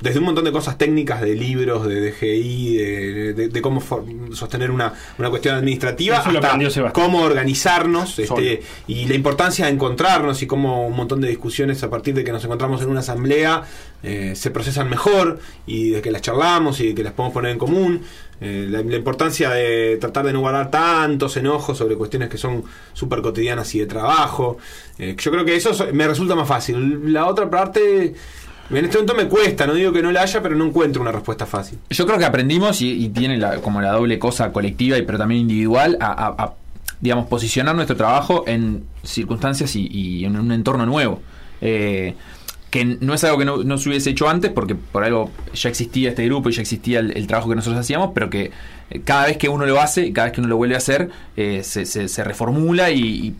desde 0.00 0.18
un 0.18 0.24
montón 0.26 0.44
de 0.44 0.52
cosas 0.52 0.76
técnicas, 0.78 1.20
de 1.20 1.34
libros, 1.34 1.86
de 1.86 2.10
DGI, 2.10 2.76
de, 2.76 3.32
de- 3.34 3.48
de 3.48 3.62
cómo 3.62 3.80
for- 3.80 4.04
sostener 4.32 4.70
una, 4.70 4.92
una 5.18 5.30
cuestión 5.30 5.54
administrativa, 5.56 6.16
Eso 6.16 6.24
hasta 6.28 6.48
cómo 6.92 7.22
organizarnos, 7.22 8.18
este, 8.18 8.62
y 8.86 9.06
la 9.06 9.14
importancia 9.14 9.66
de 9.66 9.72
encontrarnos 9.72 10.42
y 10.42 10.46
cómo 10.46 10.86
un 10.86 10.96
montón 10.96 11.20
de 11.20 11.28
discusiones 11.28 11.82
a 11.82 11.90
partir 11.90 12.14
de 12.14 12.24
que 12.24 12.32
nos 12.32 12.44
encontramos 12.44 12.82
en 12.82 12.88
una 12.88 13.00
asamblea 13.00 13.62
eh, 14.02 14.34
se 14.36 14.50
procesan 14.50 14.88
mejor 14.90 15.38
y 15.66 15.90
de 15.90 16.02
que 16.02 16.10
las 16.10 16.22
charlamos 16.22 16.80
y 16.80 16.88
de 16.88 16.94
que 16.94 17.02
las 17.02 17.12
podemos 17.12 17.32
poner 17.34 17.52
en 17.52 17.58
común. 17.58 18.02
Eh, 18.40 18.66
la, 18.68 18.80
importancia 18.80 19.48
de 19.50 19.96
tratar 19.98 20.26
de 20.26 20.32
no 20.32 20.40
guardar 20.40 20.70
tantos 20.70 21.36
enojos 21.38 21.78
sobre 21.78 21.96
cuestiones 21.96 22.28
que 22.28 22.36
son 22.36 22.64
súper 22.92 23.22
cotidianas 23.22 23.74
y 23.74 23.78
de 23.78 23.86
trabajo. 23.86 24.58
Eh, 24.98 25.16
yo 25.18 25.30
creo 25.30 25.44
que 25.44 25.56
eso 25.56 25.72
so- 25.72 25.86
me 25.92 26.06
resulta 26.06 26.34
más 26.34 26.46
fácil. 26.46 27.12
La 27.12 27.26
otra 27.26 27.48
parte, 27.48 28.14
en 28.68 28.76
este 28.84 28.98
momento 28.98 29.14
me 29.14 29.26
cuesta, 29.26 29.66
no 29.66 29.72
digo 29.72 29.90
que 29.92 30.02
no 30.02 30.12
la 30.12 30.20
haya, 30.22 30.42
pero 30.42 30.54
no 30.54 30.66
encuentro 30.66 31.00
una 31.00 31.12
respuesta 31.12 31.46
fácil. 31.46 31.78
Yo 31.88 32.04
creo 32.06 32.18
que 32.18 32.26
aprendimos 32.26 32.82
y, 32.82 33.08
tiene 33.08 33.38
la- 33.38 33.56
como 33.62 33.80
la 33.80 33.92
doble 33.92 34.18
cosa 34.18 34.52
colectiva 34.52 34.98
y 34.98 35.02
pero 35.02 35.16
también 35.16 35.40
individual 35.40 35.96
a, 36.00 36.52
digamos 37.00 37.26
posicionar 37.28 37.74
nuestro 37.74 37.96
trabajo 37.96 38.44
en 38.46 38.84
circunstancias 39.02 39.74
y, 39.76 39.86
y 39.90 40.24
en 40.26 40.38
un 40.38 40.52
entorno 40.52 40.84
nuevo. 40.84 41.22
Eh, 41.62 42.14
que 42.76 42.84
no 43.00 43.14
es 43.14 43.24
algo 43.24 43.38
que 43.38 43.46
no, 43.46 43.64
no 43.64 43.78
se 43.78 43.88
hubiese 43.88 44.10
hecho 44.10 44.28
antes 44.28 44.52
porque 44.52 44.74
por 44.74 45.02
algo 45.02 45.30
ya 45.54 45.70
existía 45.70 46.10
este 46.10 46.26
grupo 46.26 46.50
y 46.50 46.52
ya 46.52 46.60
existía 46.60 46.98
el, 46.98 47.26
trabajo 47.26 47.48
que 47.48 47.56
nosotros 47.56 47.80
hacíamos, 47.80 48.10
pero 48.12 48.28
que 48.28 48.50
eh, 48.90 49.00
cada 49.02 49.24
vez 49.28 49.38
que 49.38 49.48
uno 49.48 49.64
lo 49.64 49.80
hace 49.80 50.12
cada 50.12 50.26
vez 50.26 50.34
que 50.34 50.40
uno 50.42 50.48
lo 50.50 50.58
vuelve 50.58 50.74
a 50.74 50.78
hacer, 50.78 51.08
eh, 51.38 51.62
se, 51.64 51.86
se- 51.86 52.24
reformula 52.24 52.90
y, 52.90 53.34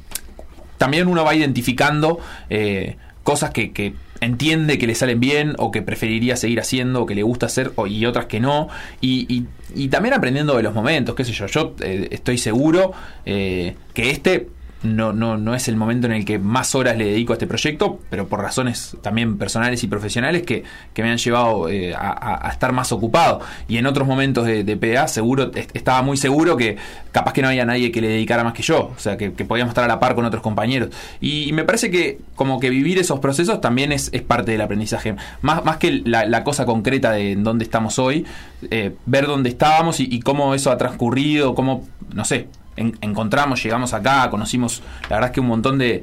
también 0.78 1.06
uno 1.06 1.22
va 1.22 1.34
identificando 1.34 2.18
eh, 2.48 2.96
cosas 3.24 3.50
que, 3.50 3.72
que 3.72 3.92
entiende 4.22 4.78
que 4.78 4.86
le 4.86 4.94
salen 4.94 5.20
bien 5.20 5.54
o 5.58 5.70
que 5.70 5.82
preferiría 5.82 6.36
seguir 6.36 6.58
haciendo 6.58 7.02
o 7.02 7.06
que 7.06 7.14
le 7.14 7.22
gusta 7.22 7.44
hacer 7.44 7.72
o- 7.76 7.86
y 7.86 8.06
otras 8.06 8.26
que 8.26 8.40
no. 8.40 8.68
Y, 9.02 9.44
y- 9.74 9.88
también 9.88 10.14
aprendiendo 10.14 10.56
de 10.56 10.62
los 10.62 10.72
momentos, 10.72 11.14
qué 11.14 11.24
sé 11.26 11.32
yo. 11.32 11.46
Yo 11.46 11.74
estoy 11.80 12.38
seguro 12.38 12.92
que 13.24 13.74
este 13.94 14.48
no, 14.82 15.12
no, 15.12 15.36
no 15.36 15.54
es 15.54 15.68
el 15.68 15.76
momento 15.76 16.06
en 16.06 16.12
el 16.12 16.24
que 16.24 16.38
más 16.38 16.74
horas 16.74 16.96
le 16.96 17.06
dedico 17.06 17.32
a 17.32 17.36
este 17.36 17.46
proyecto, 17.46 17.98
pero 18.10 18.28
por 18.28 18.40
razones 18.40 18.96
también 19.02 19.38
personales 19.38 19.82
y 19.82 19.86
profesionales 19.88 20.42
que, 20.42 20.62
que 20.92 21.02
me 21.02 21.10
han 21.10 21.16
llevado 21.18 21.68
eh, 21.68 21.94
a, 21.94 22.48
estar 22.52 22.72
más 22.72 22.92
ocupado. 22.92 23.40
Y 23.68 23.78
en 23.78 23.86
otros 23.86 24.06
momentos 24.06 24.46
de, 24.46 24.64
de 24.64 24.76
PA 24.76 25.08
seguro 25.08 25.50
est- 25.54 25.74
estaba 25.74 26.02
muy 26.02 26.16
seguro 26.16 26.56
que 26.56 26.76
capaz 27.10 27.32
que 27.32 27.42
no 27.42 27.48
había 27.48 27.64
nadie 27.64 27.90
que 27.90 28.00
le 28.00 28.08
dedicara 28.08 28.44
más 28.44 28.52
que 28.52 28.62
yo, 28.62 28.92
o 28.94 28.98
sea, 28.98 29.16
que, 29.16 29.32
que 29.32 29.44
podíamos 29.44 29.70
estar 29.70 29.84
a 29.84 29.88
la 29.88 29.98
par 29.98 30.14
con 30.14 30.24
otros 30.24 30.42
compañeros. 30.42 30.90
Y, 31.20 31.52
me 31.52 31.64
parece 31.64 31.90
que 31.90 32.18
como 32.34 32.60
que 32.60 32.68
vivir 32.70 32.98
esos 32.98 33.18
procesos 33.18 33.60
también 33.62 33.92
es, 33.92 34.10
es 34.12 34.22
parte 34.22 34.52
del 34.52 34.60
aprendizaje. 34.60 35.16
Más, 35.40 35.64
más 35.64 35.78
que 35.78 36.02
la, 36.04 36.44
cosa 36.44 36.66
concreta 36.66 37.12
de 37.12 37.32
en 37.32 37.42
dónde 37.44 37.64
estamos 37.64 37.98
hoy, 37.98 38.24
eh, 38.70 38.94
ver 39.06 39.26
dónde 39.26 39.48
estábamos 39.48 40.00
y 40.00 40.20
cómo 40.20 40.54
eso 40.54 40.70
ha 40.70 40.76
transcurrido, 40.76 41.54
cómo, 41.54 41.86
no 42.14 42.24
sé, 42.24 42.48
en- 42.76 42.96
encontramos, 43.00 43.62
llegamos 43.62 43.92
acá, 43.94 44.28
conocimos, 44.30 44.82
la 45.10 45.16
verdad 45.16 45.30
es 45.30 45.34
que 45.34 45.40
un 45.40 45.46
montón 45.48 45.78
de, 45.78 46.02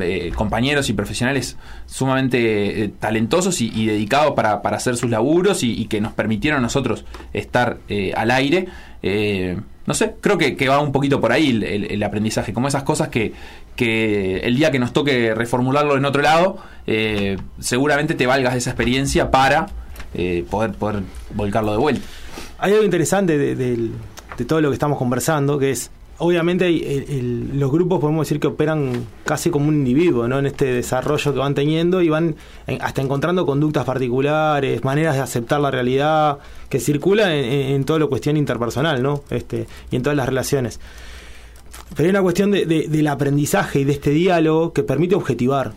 eh, 0.00 0.32
compañeros 0.34 0.88
y 0.88 0.92
profesionales 0.92 1.56
sumamente 1.86 2.84
eh, 2.84 2.90
talentosos 2.98 3.60
y, 3.60 3.86
dedicados 3.86 4.32
para, 4.34 4.62
para 4.62 4.76
hacer 4.76 4.96
sus 4.96 5.10
laburos 5.10 5.62
y, 5.62 5.84
que 5.86 6.00
nos 6.00 6.12
permitieron 6.12 6.58
a 6.58 6.62
nosotros 6.62 7.04
estar 7.32 7.78
eh, 7.88 8.12
al 8.16 8.30
aire. 8.30 8.68
Eh, 9.02 9.56
no 9.86 9.94
sé, 9.94 10.14
creo 10.20 10.38
que, 10.38 10.68
va 10.68 10.80
un 10.80 10.92
poquito 10.92 11.20
por 11.20 11.32
ahí 11.32 11.50
el, 11.50 12.02
aprendizaje, 12.02 12.52
como 12.52 12.68
esas 12.68 12.84
cosas 12.84 13.08
que, 13.08 13.32
que 13.74 14.38
el 14.40 14.54
día 14.56 14.70
que 14.70 14.78
nos 14.78 14.92
toque 14.92 15.34
reformularlo 15.34 15.96
en 15.96 16.04
otro 16.04 16.22
lado, 16.22 16.58
seguramente 17.58 18.14
te 18.14 18.26
valgas 18.26 18.52
de 18.52 18.58
esa 18.60 18.70
experiencia 18.70 19.30
para 19.32 19.66
poder, 20.48 20.72
poder 20.72 21.02
volcarlo 21.34 21.72
de 21.72 21.78
vuelta. 21.78 22.06
Hay 22.58 22.72
algo 22.72 22.84
interesante 22.84 23.36
de, 23.38 23.56
del- 23.56 23.92
de 24.40 24.46
todo 24.46 24.60
lo 24.62 24.70
que 24.70 24.74
estamos 24.74 24.96
conversando, 24.98 25.58
que 25.58 25.70
es, 25.70 25.90
obviamente 26.16 26.66
el- 26.66 27.04
el- 27.10 27.60
los 27.60 27.70
grupos 27.70 28.00
podemos 28.00 28.26
decir 28.26 28.40
que 28.40 28.46
operan 28.46 29.04
casi 29.24 29.50
como 29.50 29.68
un 29.68 29.74
individuo, 29.74 30.26
¿no? 30.28 30.38
En 30.38 30.46
este 30.46 30.64
desarrollo 30.64 31.32
que 31.34 31.38
van 31.38 31.54
teniendo 31.54 32.00
y 32.00 32.08
van 32.08 32.36
en- 32.66 32.80
hasta 32.82 33.02
encontrando 33.02 33.44
conductas 33.44 33.84
particulares, 33.84 34.82
maneras 34.82 35.14
de 35.16 35.20
aceptar 35.20 35.60
la 35.60 35.70
realidad, 35.70 36.38
que 36.70 36.80
circulan 36.80 37.32
en, 37.32 37.44
en, 37.44 37.60
en 37.74 37.84
toda 37.84 37.98
la 37.98 38.06
cuestión 38.06 38.38
interpersonal, 38.38 39.02
¿no? 39.02 39.22
Este, 39.28 39.66
y 39.90 39.96
en 39.96 40.02
todas 40.02 40.16
las 40.16 40.26
relaciones. 40.26 40.80
Pero 41.96 42.04
hay 42.06 42.10
una 42.10 42.22
cuestión 42.22 42.50
de- 42.52 42.66
de- 42.66 42.86
del 42.88 43.06
aprendizaje 43.08 43.80
y 43.80 43.84
de 43.84 43.92
este 43.92 44.10
diálogo 44.10 44.72
que 44.72 44.82
permite 44.82 45.14
objetivar. 45.16 45.72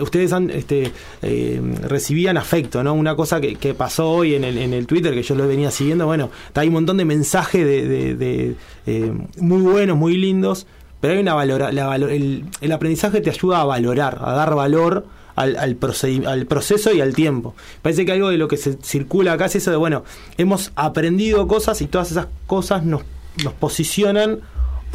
Ustedes 0.00 0.32
han, 0.32 0.48
este, 0.50 0.92
eh, 1.20 1.60
recibían 1.82 2.36
afecto, 2.38 2.82
¿no? 2.82 2.94
Una 2.94 3.14
cosa 3.14 3.40
que, 3.40 3.56
que 3.56 3.74
pasó 3.74 4.10
hoy 4.10 4.34
en 4.34 4.44
el, 4.44 4.56
en 4.58 4.72
el 4.72 4.86
Twitter, 4.86 5.12
que 5.14 5.22
yo 5.22 5.34
lo 5.34 5.46
venía 5.46 5.70
siguiendo, 5.70 6.06
bueno, 6.06 6.30
hay 6.54 6.68
un 6.68 6.74
montón 6.74 6.96
de 6.96 7.04
mensajes 7.04 7.64
de, 7.64 8.14
de- 8.16 8.54
eh, 8.86 9.12
muy 9.38 9.60
buenos, 9.60 9.96
muy 9.98 10.16
lindos, 10.16 10.66
pero 11.00 11.14
hay 11.14 11.20
una 11.20 11.34
valora, 11.34 11.70
la 11.72 11.94
el, 11.96 12.44
el 12.60 12.72
aprendizaje 12.72 13.20
te 13.20 13.28
ayuda 13.30 13.60
a 13.60 13.64
valorar, 13.64 14.18
a 14.22 14.32
dar 14.32 14.54
valor 14.54 15.04
al, 15.36 15.56
al, 15.56 15.76
al 16.26 16.46
proceso 16.46 16.92
y 16.94 17.00
al 17.00 17.14
tiempo. 17.14 17.54
Parece 17.82 18.06
que 18.06 18.12
algo 18.12 18.30
de 18.30 18.38
lo 18.38 18.48
que 18.48 18.56
se 18.56 18.78
circula 18.82 19.34
acá 19.34 19.46
es 19.46 19.56
eso 19.56 19.70
de, 19.70 19.76
bueno, 19.76 20.04
hemos 20.38 20.72
aprendido 20.76 21.46
cosas 21.46 21.82
y 21.82 21.86
todas 21.86 22.10
esas 22.10 22.28
cosas 22.46 22.84
nos, 22.84 23.02
nos 23.44 23.52
posicionan 23.54 24.40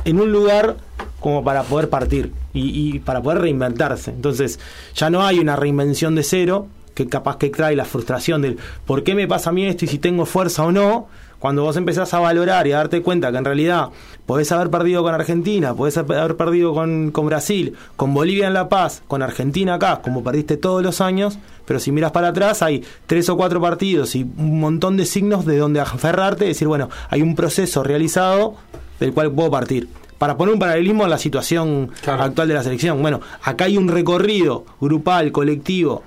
en 0.08 0.20
un 0.20 0.32
lugar 0.32 0.78
como 1.20 1.44
para 1.44 1.64
poder 1.64 1.90
partir 1.90 2.32
y, 2.54 2.96
y 2.96 3.00
para 3.00 3.22
poder 3.22 3.42
reinventarse. 3.42 4.12
Entonces, 4.12 4.60
ya 4.96 5.10
no 5.10 5.26
hay 5.26 5.40
una 5.40 5.56
reinvención 5.56 6.16
de 6.16 6.24
cero 6.24 6.68
que 6.94 7.08
capaz 7.08 7.38
que 7.38 7.50
trae 7.52 7.76
la 7.76 7.86
frustración 7.86 8.42
del 8.42 8.58
por 8.86 9.04
qué 9.04 9.14
me 9.14 9.28
pasa 9.28 9.52
a 9.52 9.54
mí 9.54 9.66
esto 9.66 9.86
y 9.86 9.88
si 9.88 10.00
tengo 10.00 10.26
fuerza 10.26 10.64
o 10.64 10.72
no. 10.72 11.08
Cuando 11.38 11.62
vos 11.62 11.78
empezás 11.78 12.12
a 12.16 12.20
valorar 12.20 12.66
y 12.66 12.72
a 12.72 12.78
darte 12.78 13.04
cuenta 13.04 13.32
que 13.32 13.38
en 13.38 13.46
realidad 13.46 13.90
podés 14.26 14.52
haber 14.52 14.72
perdido 14.72 15.04
con 15.04 15.14
Argentina, 15.14 15.76
podés 15.76 15.96
haber 15.96 16.36
perdido 16.36 16.74
con, 16.74 17.12
con 17.12 17.28
Brasil, 17.28 17.76
con 17.96 18.12
Bolivia 18.16 18.48
en 18.48 18.56
La 18.56 18.70
Paz, 18.70 19.04
con 19.08 19.22
Argentina 19.22 19.76
acá, 19.76 20.02
como 20.02 20.24
perdiste 20.24 20.58
todos 20.58 20.82
los 20.82 21.00
años, 21.00 21.38
pero 21.66 21.80
si 21.80 21.92
miras 21.92 22.12
para 22.12 22.30
atrás 22.30 22.64
hay 22.64 22.84
tres 23.06 23.30
o 23.30 23.38
cuatro 23.38 23.62
partidos 23.62 24.16
y 24.16 24.24
un 24.24 24.60
montón 24.60 24.98
de 24.98 25.06
signos 25.06 25.46
de 25.46 25.58
donde 25.58 25.80
aferrarte 25.80 26.46
decir, 26.46 26.68
bueno, 26.68 26.90
hay 27.10 27.22
un 27.22 27.36
proceso 27.36 27.84
realizado 27.84 28.56
del 29.00 29.14
cual 29.14 29.32
puedo 29.32 29.50
partir. 29.52 29.88
Para 30.18 30.36
poner 30.36 30.54
un 30.54 30.60
paralelismo 30.60 31.06
a 31.06 31.08
la 31.08 31.18
situación 31.20 31.92
Claro. 32.02 32.24
actual 32.24 32.48
de 32.48 32.54
la 32.56 32.64
selección. 32.64 33.02
Bueno, 33.02 33.22
acá 33.44 33.66
hay 33.66 33.78
un 33.78 33.88
recorrido 33.88 34.66
grupal, 34.82 35.32
colectivo, 35.32 36.02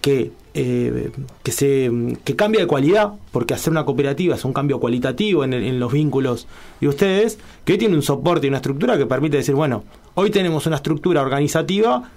que, 0.00 0.32
eh, 0.54 1.10
que, 1.42 1.52
se, 1.52 1.90
que 2.24 2.34
cambia 2.36 2.60
de 2.62 2.66
cualidad, 2.66 3.12
porque 3.30 3.54
hacer 3.54 3.70
una 3.70 3.84
cooperativa 3.84 4.34
es 4.34 4.44
un 4.44 4.52
cambio 4.52 4.80
cualitativo 4.80 5.44
en, 5.44 5.52
el- 5.52 5.62
en 5.64 5.78
los 5.78 5.92
vínculos 5.92 6.46
de 6.80 6.88
ustedes, 6.88 7.38
que 7.64 7.74
hoy 7.74 7.78
tiene 7.78 7.94
un 7.94 8.02
soporte 8.02 8.46
y 8.46 8.48
una 8.48 8.56
estructura 8.58 8.96
que 8.98 9.06
permite 9.06 9.36
decir, 9.36 9.54
bueno, 9.54 9.84
hoy 10.14 10.30
tenemos 10.30 10.66
una 10.66 10.76
estructura 10.76 11.20
organizativa 11.22 12.10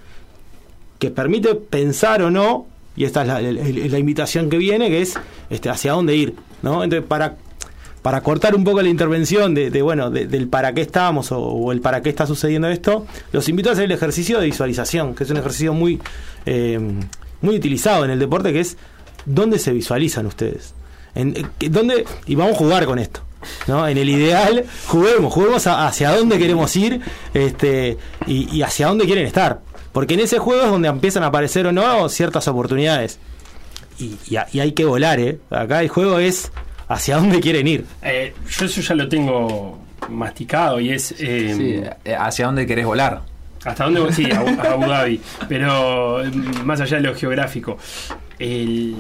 que 0.98 1.12
permite 1.12 1.56
pensar 1.56 2.22
o 2.24 2.32
no, 2.32 2.66
y 2.96 3.04
esta 3.04 3.22
es 3.24 3.28
la, 3.28 3.42
la- 3.42 3.52
la 3.90 4.00
invitación 4.00 4.50
que 4.50 4.58
viene, 4.58 4.90
que 4.90 5.02
es 5.02 5.16
este, 5.50 5.70
hacia 5.70 5.92
dónde 5.92 6.16
ir. 6.16 6.36
¿no? 6.64 6.84
Entonces, 6.84 7.08
para, 7.08 7.36
para 8.06 8.22
cortar 8.22 8.54
un 8.54 8.64
poco 8.64 8.84
la 8.84 8.90
intervención 8.90 9.56
de, 9.56 9.82
bueno 9.82 10.12
de- 10.12 10.28
del 10.28 10.48
para 10.48 10.76
qué 10.76 10.82
estamos 10.82 11.32
o, 11.32 11.72
el 11.72 11.82
para 11.82 12.04
qué 12.04 12.10
está 12.10 12.28
sucediendo 12.28 12.68
esto, 12.68 13.08
los 13.32 13.50
invito 13.50 13.70
a 13.70 13.72
hacer 13.72 13.86
el 13.86 13.92
ejercicio 13.94 14.40
de 14.40 14.46
visualización, 14.46 15.16
que 15.16 15.24
es 15.24 15.30
un 15.32 15.38
ejercicio 15.38 15.74
muy, 15.74 16.00
eh, 16.46 16.80
muy 17.42 17.56
utilizado 17.56 18.06
en 18.06 18.12
el 18.12 18.20
deporte, 18.20 18.54
que 18.54 18.60
es 18.60 18.78
dónde 19.26 19.58
se 19.58 19.72
visualizan 19.72 20.28
ustedes. 20.28 20.76
Eh, 21.16 21.46
¿dónde, 21.72 22.06
y 22.28 22.36
vamos 22.36 22.54
a 22.54 22.58
jugar 22.60 22.86
con 22.86 23.00
esto. 23.00 23.22
¿no? 23.66 23.88
En 23.88 23.98
el 23.98 24.08
ideal, 24.08 24.66
juguemos, 24.86 25.34
juguemos 25.34 25.66
hacia 25.66 26.16
dónde 26.16 26.38
queremos 26.38 26.76
ir 26.76 27.02
este, 27.34 27.98
y, 28.28 28.62
hacia 28.62 28.86
dónde 28.86 29.06
quieren 29.06 29.26
estar. 29.26 29.62
Porque 29.94 30.14
en 30.14 30.20
ese 30.20 30.38
juego 30.38 30.62
es 30.62 30.70
donde 30.70 30.90
empiezan 30.90 31.24
a 31.24 31.28
aparecer 31.34 31.66
o 31.66 31.72
no 31.72 32.08
ciertas 32.10 32.48
oportunidades. 32.48 33.18
Y, 33.98 34.16
y 34.52 34.60
hay 34.60 34.74
que 34.74 34.86
volar, 34.86 35.20
¿eh? 35.20 35.40
Acá 35.50 35.82
el 35.82 35.90
juego 35.90 36.20
es 36.20 36.52
hacia 36.88 37.18
dónde 37.18 37.40
quieren 37.40 37.68
ir. 37.68 37.86
Eh, 38.02 38.34
yo 38.50 38.66
eso 38.66 38.82
ya 38.82 38.96
lo 38.96 39.08
tengo 39.10 39.80
masticado 40.10 40.80
y 40.80 40.92
es... 40.92 41.14
eh, 41.20 41.54
Sí, 41.58 41.82
eh, 42.06 42.16
¿Hacia 42.16 42.46
dónde 42.46 42.66
querés 42.68 42.86
volar? 42.86 43.22
¿Hasta 43.64 43.86
dónde? 43.86 44.12
Sí, 44.14 44.30
a, 44.32 44.40
a 44.40 44.72
Abu 44.74 44.86
Dhabi. 44.88 45.20
Pero 45.50 46.22
mm, 46.24 46.64
más 46.66 46.80
allá 46.82 46.98
de 46.98 47.04
lo 47.04 47.16
geográfico, 47.16 47.78
el, 48.38 48.96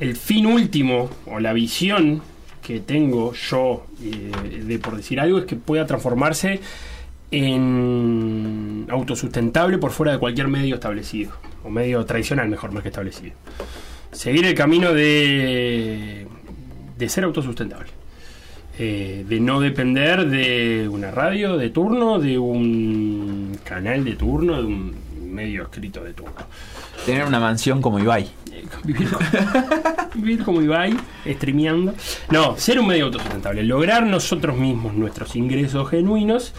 el 0.00 0.16
fin 0.16 0.46
último 0.46 1.08
o 1.26 1.40
la 1.40 1.52
visión 1.54 2.20
que 2.62 2.80
tengo 2.80 3.32
yo 3.34 3.86
eh, 4.02 4.60
de 4.64 4.78
por 4.78 4.96
decir 4.96 5.20
algo 5.20 5.38
es 5.38 5.44
que 5.44 5.56
pueda 5.56 5.86
transformarse 5.86 6.60
en 7.30 8.86
autosustentable 8.90 9.78
por 9.78 9.90
fuera 9.90 10.12
de 10.12 10.18
cualquier 10.18 10.48
medio 10.48 10.74
establecido 10.76 11.32
o 11.62 11.70
medio 11.70 12.04
tradicional 12.04 12.48
mejor 12.48 12.72
más 12.72 12.82
que 12.82 12.88
establecido 12.90 13.32
seguir 14.12 14.46
el 14.46 14.54
camino 14.54 14.92
de 14.92 16.26
de 16.96 17.08
ser 17.08 17.24
autosustentable 17.24 17.88
eh, 18.78 19.24
de 19.28 19.38
no 19.40 19.60
depender 19.60 20.28
de 20.28 20.88
una 20.90 21.10
radio 21.12 21.56
de 21.56 21.70
turno, 21.70 22.18
de 22.18 22.38
un 22.38 23.56
canal 23.64 24.04
de 24.04 24.14
turno, 24.16 24.56
de 24.60 24.66
un 24.66 24.94
medio 25.32 25.62
escrito 25.64 26.02
de 26.02 26.12
turno. 26.12 26.32
Tener 27.06 27.24
una 27.24 27.38
mansión 27.38 27.80
como 27.80 27.98
Ibai. 28.00 28.24
Eh, 28.52 28.64
Vivir, 28.82 29.08
vivir 30.14 30.44
como 30.44 30.60
Ibai, 30.60 30.96
streameando. 31.24 31.94
No, 32.30 32.56
ser 32.56 32.80
un 32.80 32.88
medio 32.88 33.04
autosustentable, 33.06 33.62
lograr 33.62 34.06
nosotros 34.06 34.56
mismos 34.56 34.94
nuestros 34.94 35.36
ingresos 35.36 35.88
genuinos 35.90 36.52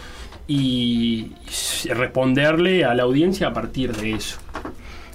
y 0.48 1.32
responderle 1.90 2.84
a 2.84 2.94
la 2.94 3.02
audiencia 3.02 3.48
a 3.48 3.52
partir 3.52 3.94
de 3.94 4.12
eso. 4.12 4.38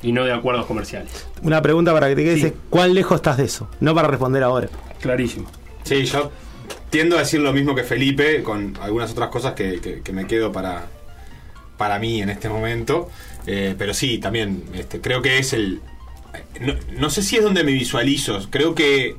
y 0.03 0.12
no 0.12 0.23
de 0.25 0.34
acuerdos 0.34 0.65
comerciales. 0.65 1.27
Una 1.43 1.62
pregunta 1.62 1.93
para 1.93 2.10
que 2.10 2.15
te 2.15 2.23
quedes 2.23 2.39
Sí. 2.41 2.45
es, 2.47 2.53
¿cuán 2.71 2.93
lejos 2.93 3.15
estás 3.17 3.38
de 3.38 3.45
eso? 3.45 3.67
No 3.79 3.93
para 3.95 4.07
responder 4.07 4.41
ahora. 4.43 4.67
Clarísimo. 5.02 5.50
Sí, 5.84 6.06
yo 6.06 6.32
tiendo 6.90 7.16
a 7.16 7.20
decir 7.20 7.40
lo 7.40 7.54
mismo 7.54 7.74
que 7.76 7.84
Felipe, 7.84 8.44
con 8.44 8.78
algunas 8.82 9.12
otras 9.12 9.30
cosas 9.30 9.54
que, 9.54 10.02
que- 10.04 10.12
me 10.14 10.28
quedo 10.28 10.52
para, 10.52 10.88
para 11.78 12.00
mí 12.00 12.22
en 12.22 12.30
este 12.30 12.50
momento. 12.50 13.10
Eh, 13.48 13.76
pero 13.78 13.94
sí, 13.94 14.18
también 14.20 14.64
este, 14.74 15.02
creo 15.02 15.22
que 15.22 15.40
es 15.40 15.54
el... 15.54 15.82
No, 16.60 16.76
no 16.98 17.10
sé 17.10 17.24
si 17.24 17.38
es 17.38 17.44
donde 17.44 17.64
me 17.64 17.72
visualizo, 17.72 18.40
creo 18.50 18.76
que... 18.76 19.16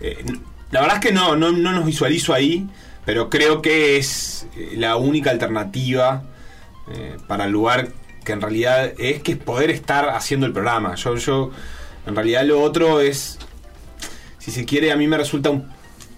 eh, 0.00 0.24
la 0.70 0.80
verdad 0.80 0.96
es 0.96 1.02
que 1.08 1.12
no, 1.12 1.36
no, 1.36 1.52
no 1.52 1.72
nos 1.72 1.84
visualizo 1.84 2.32
ahí, 2.34 2.66
pero 3.04 3.28
creo 3.30 3.60
que 3.62 3.96
es 3.98 4.46
eh, 4.56 4.72
la 4.76 4.96
única 4.96 5.30
alternativa 5.30 6.22
para 7.28 7.44
el 7.46 7.50
lugar 7.52 7.88
que 8.24 8.32
en 8.32 8.42
realidad 8.42 8.92
es 8.98 9.22
que 9.22 9.32
es 9.32 9.38
poder 9.38 9.70
estar 9.70 10.10
haciendo 10.10 10.44
el 10.46 10.52
programa. 10.52 10.94
Yo, 10.96 11.16
yo, 11.16 11.50
en 12.06 12.14
realidad 12.14 12.44
lo 12.44 12.60
otro 12.60 13.00
es 13.00 13.38
si 14.44 14.50
se 14.50 14.64
quiere, 14.64 14.92
a 14.92 14.96
mí 14.96 15.06
me 15.06 15.16
resulta 15.16 15.50
un- 15.50 15.64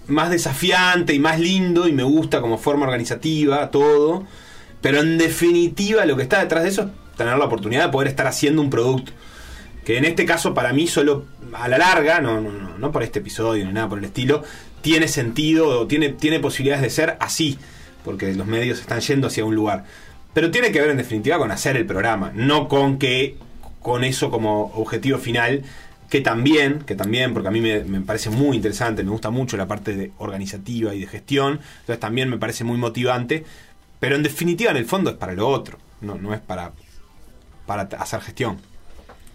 más 0.08 0.30
desafiante 0.30 1.14
y 1.14 1.18
más 1.18 1.38
lindo 1.38 1.86
y 1.88 1.92
me 1.92 2.02
gusta 2.02 2.40
como 2.40 2.58
forma 2.58 2.86
organizativa, 2.86 3.70
todo. 3.70 4.24
Pero 4.80 5.00
en 5.00 5.18
definitiva 5.18 6.04
lo 6.06 6.16
que 6.16 6.22
está 6.22 6.40
detrás 6.40 6.62
de 6.64 6.70
eso 6.70 6.82
es 6.82 7.16
tener 7.16 7.36
la 7.38 7.44
oportunidad 7.44 7.86
de 7.86 7.92
poder 7.92 8.08
estar 8.08 8.26
haciendo 8.26 8.62
un 8.62 8.70
producto. 8.70 9.12
Que 9.84 9.98
en 9.98 10.04
este 10.04 10.24
caso 10.26 10.54
para 10.54 10.72
mí 10.72 10.86
solo 10.86 11.24
a 11.52 11.68
la 11.68 11.78
larga, 11.78 12.20
no, 12.20 12.40
no, 12.40 12.50
no, 12.50 12.78
no 12.78 12.92
por 12.92 13.02
este 13.02 13.20
episodio 13.20 13.64
ni 13.64 13.72
nada 13.72 13.88
por 13.88 13.98
el 13.98 14.04
estilo, 14.04 14.42
tiene 14.80 15.08
sentido 15.08 15.68
o 15.80 15.86
tiene, 15.86 16.08
tiene 16.10 16.40
posibilidades 16.40 16.82
de 16.82 16.90
ser 16.90 17.16
así. 17.20 17.58
Porque 18.04 18.32
los 18.34 18.46
medios 18.46 18.80
están 18.80 19.00
yendo 19.00 19.26
hacia 19.28 19.44
un 19.44 19.54
lugar. 19.54 19.84
Pero 20.34 20.50
tiene 20.50 20.70
que 20.70 20.80
ver 20.80 20.90
en 20.90 20.96
definitiva 20.98 21.38
con 21.38 21.50
hacer 21.50 21.76
el 21.76 21.86
programa, 21.86 22.30
no 22.34 22.68
con 22.68 22.98
que 22.98 23.36
con 23.80 24.04
eso 24.04 24.30
como 24.30 24.72
objetivo 24.74 25.18
final 25.18 25.62
que 26.10 26.20
también, 26.20 26.80
que 26.80 26.94
también, 26.94 27.32
porque 27.32 27.48
a 27.48 27.50
mí 27.50 27.60
me, 27.60 27.80
parece 28.02 28.30
muy 28.30 28.56
interesante, 28.56 29.02
me 29.02 29.10
gusta 29.10 29.30
mucho 29.30 29.56
la 29.56 29.66
parte 29.66 29.96
de 29.96 30.12
organizativa 30.18 30.94
y 30.94 31.00
de 31.00 31.06
gestión, 31.06 31.60
entonces 31.80 31.98
también 32.00 32.28
me 32.30 32.38
parece 32.38 32.62
muy 32.64 32.78
motivante, 32.78 33.44
pero 33.98 34.14
en 34.16 34.22
definitiva 34.22 34.70
en 34.70 34.76
el 34.76 34.84
fondo 34.86 35.10
es 35.10 35.16
para 35.16 35.32
lo 35.32 35.48
otro, 35.48 35.78
no, 36.00 36.14
no 36.16 36.32
es 36.32 36.40
para, 36.40 36.72
para 37.66 37.82
hacer 37.82 38.20
gestión. 38.20 38.58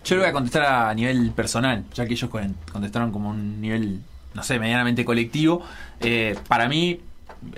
Yo 0.05 0.15
le 0.15 0.21
voy 0.21 0.29
a 0.29 0.34
contestar 0.34 0.63
a 0.89 0.93
nivel 0.93 1.31
personal, 1.31 1.84
ya 1.93 2.05
que 2.05 2.13
ellos 2.13 2.29
con- 2.29 2.55
contestaron 2.71 3.12
como 3.12 3.29
un 3.29 3.60
nivel, 3.62 4.01
no 4.34 4.41
sé, 4.41 4.57
medianamente 4.57 5.05
colectivo. 5.05 5.63
Eh, 5.99 6.36
para 6.47 6.67
mí, 6.67 6.99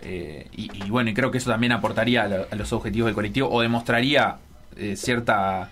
eh, 0.02 0.48
y, 0.52 0.90
bueno, 0.90 1.10
y 1.10 1.14
creo 1.14 1.32
que 1.32 1.38
eso 1.38 1.50
también 1.52 1.72
aportaría 1.72 2.24
a, 2.24 2.28
lo- 2.28 2.48
los 2.56 2.74
objetivos 2.74 3.06
del 3.08 3.16
colectivo 3.16 3.50
o 3.50 3.62
demostraría 3.62 4.38
eh, 4.76 4.96
cierta 4.98 5.70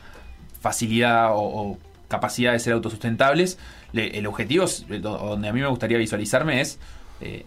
facilidad 0.62 1.30
o 1.34 1.78
capacidad 2.12 2.52
de 2.52 2.60
ser 2.60 2.74
autosustentables. 2.74 3.58
Le- 3.94 4.18
el 4.20 4.28
objetivo, 4.28 4.66
eh, 4.90 5.00
do- 5.00 5.18
donde 5.18 5.48
a 5.48 5.54
mí 5.54 5.62
me 5.62 5.68
gustaría 5.68 5.98
visualizarme, 5.98 6.62
es 6.62 6.78
eh, 7.22 7.46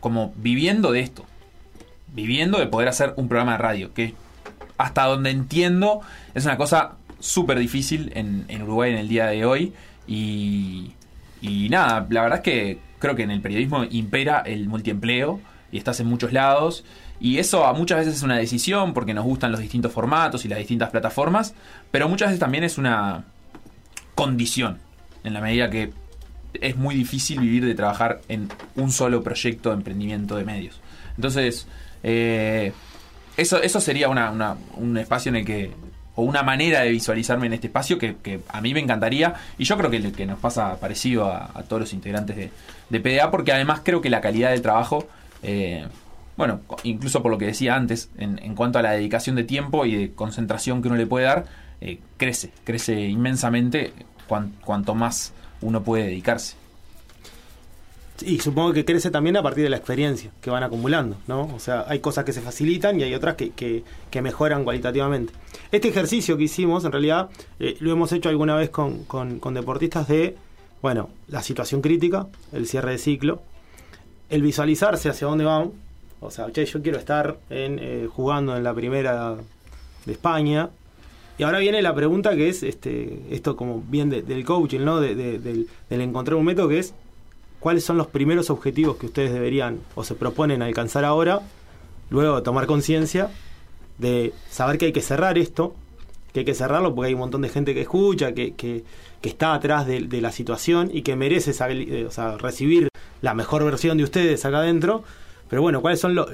como 0.00 0.32
viviendo 0.36 0.90
de 0.90 1.00
esto, 1.00 1.24
viviendo 2.12 2.58
de 2.58 2.66
poder 2.66 2.88
hacer 2.88 3.14
un 3.16 3.28
programa 3.28 3.52
de 3.52 3.58
radio, 3.58 3.94
que 3.94 4.14
hasta 4.78 5.04
donde 5.04 5.30
entiendo 5.30 6.00
es 6.34 6.44
una 6.44 6.56
cosa 6.56 6.92
súper 7.20 7.58
difícil 7.58 8.10
en, 8.14 8.46
Uruguay 8.62 8.92
en 8.92 8.98
el 8.98 9.08
día 9.08 9.26
de 9.26 9.44
hoy 9.44 9.72
y, 10.06 10.92
y 11.40 11.68
nada, 11.70 12.06
la 12.10 12.22
verdad 12.22 12.38
es 12.38 12.44
que 12.44 12.78
creo 12.98 13.14
que 13.16 13.22
en 13.22 13.30
el 13.30 13.40
periodismo 13.40 13.84
impera 13.90 14.40
el 14.40 14.68
multiempleo 14.68 15.40
y 15.72 15.78
estás 15.78 16.00
en 16.00 16.06
muchos 16.06 16.32
lados 16.32 16.84
y 17.20 17.38
eso 17.38 17.72
muchas 17.74 17.98
veces 18.00 18.14
es 18.16 18.22
una 18.22 18.36
decisión 18.36 18.92
porque 18.94 19.14
nos 19.14 19.24
gustan 19.24 19.50
los 19.50 19.60
distintos 19.60 19.92
formatos 19.92 20.44
y 20.44 20.48
las 20.48 20.58
distintas 20.58 20.90
plataformas, 20.90 21.54
pero 21.90 22.08
muchas 22.08 22.28
veces 22.28 22.40
también 22.40 22.62
es 22.64 22.76
una 22.78 23.24
condición 24.16 24.78
en 25.22 25.34
la 25.34 25.40
medida 25.40 25.70
que 25.70 25.92
es 26.60 26.76
muy 26.76 26.94
difícil 26.96 27.38
vivir 27.38 27.64
de 27.64 27.74
trabajar 27.74 28.22
en 28.28 28.48
un 28.74 28.90
solo 28.90 29.22
proyecto 29.22 29.68
de 29.68 29.76
emprendimiento 29.76 30.36
de 30.36 30.44
medios. 30.44 30.80
Entonces, 31.16 31.68
eh, 32.02 32.72
eso, 33.36 33.62
eso 33.62 33.80
sería 33.80 34.08
una, 34.08 34.56
un 34.76 34.96
espacio 34.96 35.28
en 35.28 35.36
el 35.36 35.44
que, 35.44 35.70
o 36.14 36.22
una 36.22 36.42
manera 36.42 36.80
de 36.80 36.90
visualizarme 36.90 37.46
en 37.46 37.52
este 37.52 37.66
espacio 37.66 37.98
que, 37.98 38.40
a 38.48 38.60
mí 38.60 38.72
me 38.72 38.80
encantaría, 38.80 39.34
y 39.58 39.64
yo 39.64 39.76
creo 39.76 39.90
que, 39.90 40.12
que 40.12 40.26
nos 40.26 40.38
pasa 40.38 40.80
parecido 40.80 41.26
a, 41.26 41.62
todos 41.68 41.80
los 41.80 41.92
integrantes 41.92 42.36
de, 42.36 42.50
de 42.88 43.00
PDA, 43.00 43.30
porque 43.30 43.52
además 43.52 43.82
creo 43.84 44.00
que 44.00 44.08
la 44.08 44.22
calidad 44.22 44.50
del 44.50 44.62
trabajo, 44.62 45.06
eh, 45.42 45.86
bueno, 46.38 46.60
incluso 46.84 47.22
por 47.22 47.30
lo 47.30 47.38
que 47.38 47.46
decía 47.46 47.76
antes, 47.76 48.10
en, 48.16 48.38
en 48.42 48.54
cuanto 48.54 48.78
a 48.78 48.82
la 48.82 48.92
dedicación 48.92 49.36
de 49.36 49.44
tiempo 49.44 49.84
y 49.84 49.94
de 49.94 50.12
concentración 50.14 50.80
que 50.80 50.88
uno 50.88 50.96
le 50.96 51.06
puede 51.06 51.26
dar, 51.26 51.44
eh, 51.80 51.98
crece, 52.16 52.50
crece 52.64 52.98
inmensamente 53.00 53.92
cuan- 54.28 54.52
cuanto 54.64 54.94
más 54.94 55.32
uno 55.60 55.82
puede 55.82 56.04
dedicarse. 56.04 56.56
Y 58.24 58.38
supongo 58.38 58.72
que 58.72 58.86
crece 58.86 59.10
también 59.10 59.36
a 59.36 59.42
partir 59.42 59.62
de 59.64 59.68
la 59.68 59.76
experiencia 59.76 60.30
que 60.40 60.48
van 60.48 60.62
acumulando, 60.62 61.18
¿no? 61.26 61.42
O 61.54 61.58
sea, 61.58 61.84
hay 61.86 61.98
cosas 61.98 62.24
que 62.24 62.32
se 62.32 62.40
facilitan 62.40 62.98
y 62.98 63.02
hay 63.02 63.14
otras 63.14 63.34
que, 63.34 63.50
que- 63.50 63.84
mejoran 64.22 64.64
cualitativamente. 64.64 65.34
Este 65.70 65.88
ejercicio 65.88 66.38
que 66.38 66.44
hicimos, 66.44 66.86
en 66.86 66.92
realidad, 66.92 67.28
eh, 67.60 67.76
lo 67.80 67.92
hemos 67.92 68.10
hecho 68.12 68.30
alguna 68.30 68.56
vez 68.56 68.70
con, 68.70 69.04
con- 69.04 69.38
con 69.40 69.52
deportistas 69.52 70.08
de, 70.08 70.34
bueno, 70.80 71.10
la 71.28 71.42
situación 71.42 71.82
crítica, 71.82 72.28
el 72.54 72.66
cierre 72.66 72.92
de 72.92 72.98
ciclo, 72.98 73.42
el 74.30 74.40
visualizarse 74.40 75.10
hacia 75.10 75.26
dónde 75.26 75.44
van. 75.44 75.72
O 76.20 76.30
sea, 76.30 76.50
che, 76.50 76.64
yo 76.64 76.80
quiero 76.80 76.96
estar 76.98 77.36
en, 77.50 77.78
eh, 77.78 78.08
jugando 78.10 78.56
en 78.56 78.64
la 78.64 78.72
primera 78.72 79.36
de 80.06 80.12
España. 80.12 80.70
Y 81.38 81.42
ahora 81.42 81.58
viene 81.58 81.82
la 81.82 81.94
pregunta 81.94 82.34
que 82.34 82.48
es, 82.48 82.62
este, 82.62 83.20
esto 83.30 83.56
como 83.56 83.82
bien 83.88 84.08
de- 84.10 84.22
del 84.22 84.44
coaching, 84.44 84.80
¿no? 84.80 85.00
De- 85.00 85.14
de- 85.14 85.38
del, 85.38 85.68
del 85.90 86.00
encontrar 86.00 86.36
un 86.36 86.44
método 86.46 86.68
que 86.68 86.78
es, 86.78 86.94
¿cuáles 87.60 87.84
son 87.84 87.98
los 87.98 88.06
primeros 88.06 88.48
objetivos 88.50 88.96
que 88.96 89.06
ustedes 89.06 89.32
deberían 89.32 89.80
o 89.94 90.04
se 90.04 90.14
proponen 90.14 90.62
alcanzar 90.62 91.04
ahora? 91.04 91.40
Luego 92.10 92.42
tomar 92.42 92.66
conciencia 92.66 93.30
de 93.98 94.32
saber 94.50 94.78
que 94.78 94.86
hay 94.86 94.92
que 94.92 95.02
cerrar 95.02 95.36
esto, 95.38 95.74
que 96.32 96.40
hay 96.40 96.46
que 96.46 96.54
cerrarlo 96.54 96.94
porque 96.94 97.08
hay 97.08 97.14
un 97.14 97.20
montón 97.20 97.42
de 97.42 97.48
gente 97.48 97.74
que 97.74 97.82
escucha, 97.82 98.32
que, 98.32 98.54
que, 98.54 98.84
está 99.22 99.54
atrás 99.54 99.88
de, 99.88 100.00
la 100.20 100.30
situación 100.30 100.88
y 100.92 101.02
que 101.02 101.16
merece 101.16 101.52
saber, 101.52 102.06
o 102.06 102.12
sea, 102.12 102.38
recibir 102.38 102.88
la 103.22 103.34
mejor 103.34 103.64
versión 103.64 103.98
de 103.98 104.04
ustedes 104.04 104.44
acá 104.44 104.58
adentro. 104.58 105.02
Pero 105.50 105.62
bueno, 105.62 105.80
¿cuáles 105.80 105.98
son 105.98 106.14
los... 106.14 106.28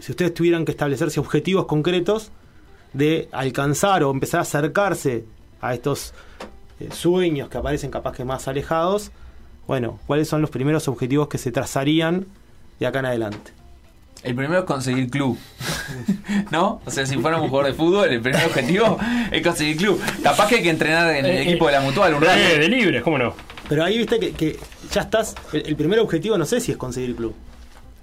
si 0.00 0.10
ustedes 0.10 0.34
tuvieran 0.34 0.64
que 0.64 0.72
establecerse 0.72 1.20
objetivos 1.20 1.66
concretos 1.66 2.32
de 2.94 3.28
alcanzar 3.32 4.02
o 4.02 4.10
empezar 4.10 4.38
a 4.40 4.42
acercarse 4.42 5.24
a 5.60 5.74
estos 5.74 6.14
eh, 6.80 6.88
sueños 6.92 7.48
que 7.48 7.58
aparecen 7.58 7.90
capaz 7.90 8.12
que 8.16 8.24
más 8.24 8.48
alejados, 8.48 9.10
bueno, 9.66 9.98
¿cuáles 10.06 10.28
son 10.28 10.40
los 10.40 10.50
primeros 10.50 10.88
objetivos 10.88 11.28
que 11.28 11.38
se 11.38 11.52
trazarían 11.52 12.26
de 12.80 12.86
acá 12.86 13.00
en 13.00 13.06
adelante? 13.06 13.52
El 14.22 14.34
primero 14.34 14.60
es 14.60 14.64
conseguir 14.64 15.10
club. 15.10 15.36
¿No? 16.50 16.80
O 16.86 16.90
sea, 16.90 17.04
si 17.04 17.16
fuéramos 17.18 17.44
un 17.44 17.50
jugador 17.50 17.70
de 17.72 17.76
fútbol, 17.76 18.08
el 18.08 18.20
primer 18.22 18.44
objetivo 18.46 18.98
es 19.30 19.42
conseguir 19.46 19.76
club. 19.76 20.00
Capaz 20.22 20.48
que 20.48 20.56
hay 20.56 20.62
que 20.62 20.70
entrenar 20.70 21.14
en 21.14 21.24
el 21.26 21.30
Eh, 21.32 21.42
equipo 21.42 21.66
de 21.66 21.72
la 21.72 21.80
mutual 21.80 22.14
un 22.14 22.22
rato. 22.22 22.38
Eh, 22.38 22.58
de 22.58 22.68
libres, 22.68 23.02
¿cómo 23.02 23.18
no? 23.18 23.34
Pero 23.68 23.84
ahí 23.84 23.98
viste 23.98 24.18
que, 24.18 24.32
que 24.32 24.58
ya 24.90 25.02
estás, 25.02 25.34
el, 25.52 25.66
el 25.66 25.76
primer 25.76 25.98
objetivo 25.98 26.38
no 26.38 26.44
sé 26.46 26.60
si 26.60 26.72
es 26.72 26.78
conseguir 26.78 27.16
club. 27.16 27.34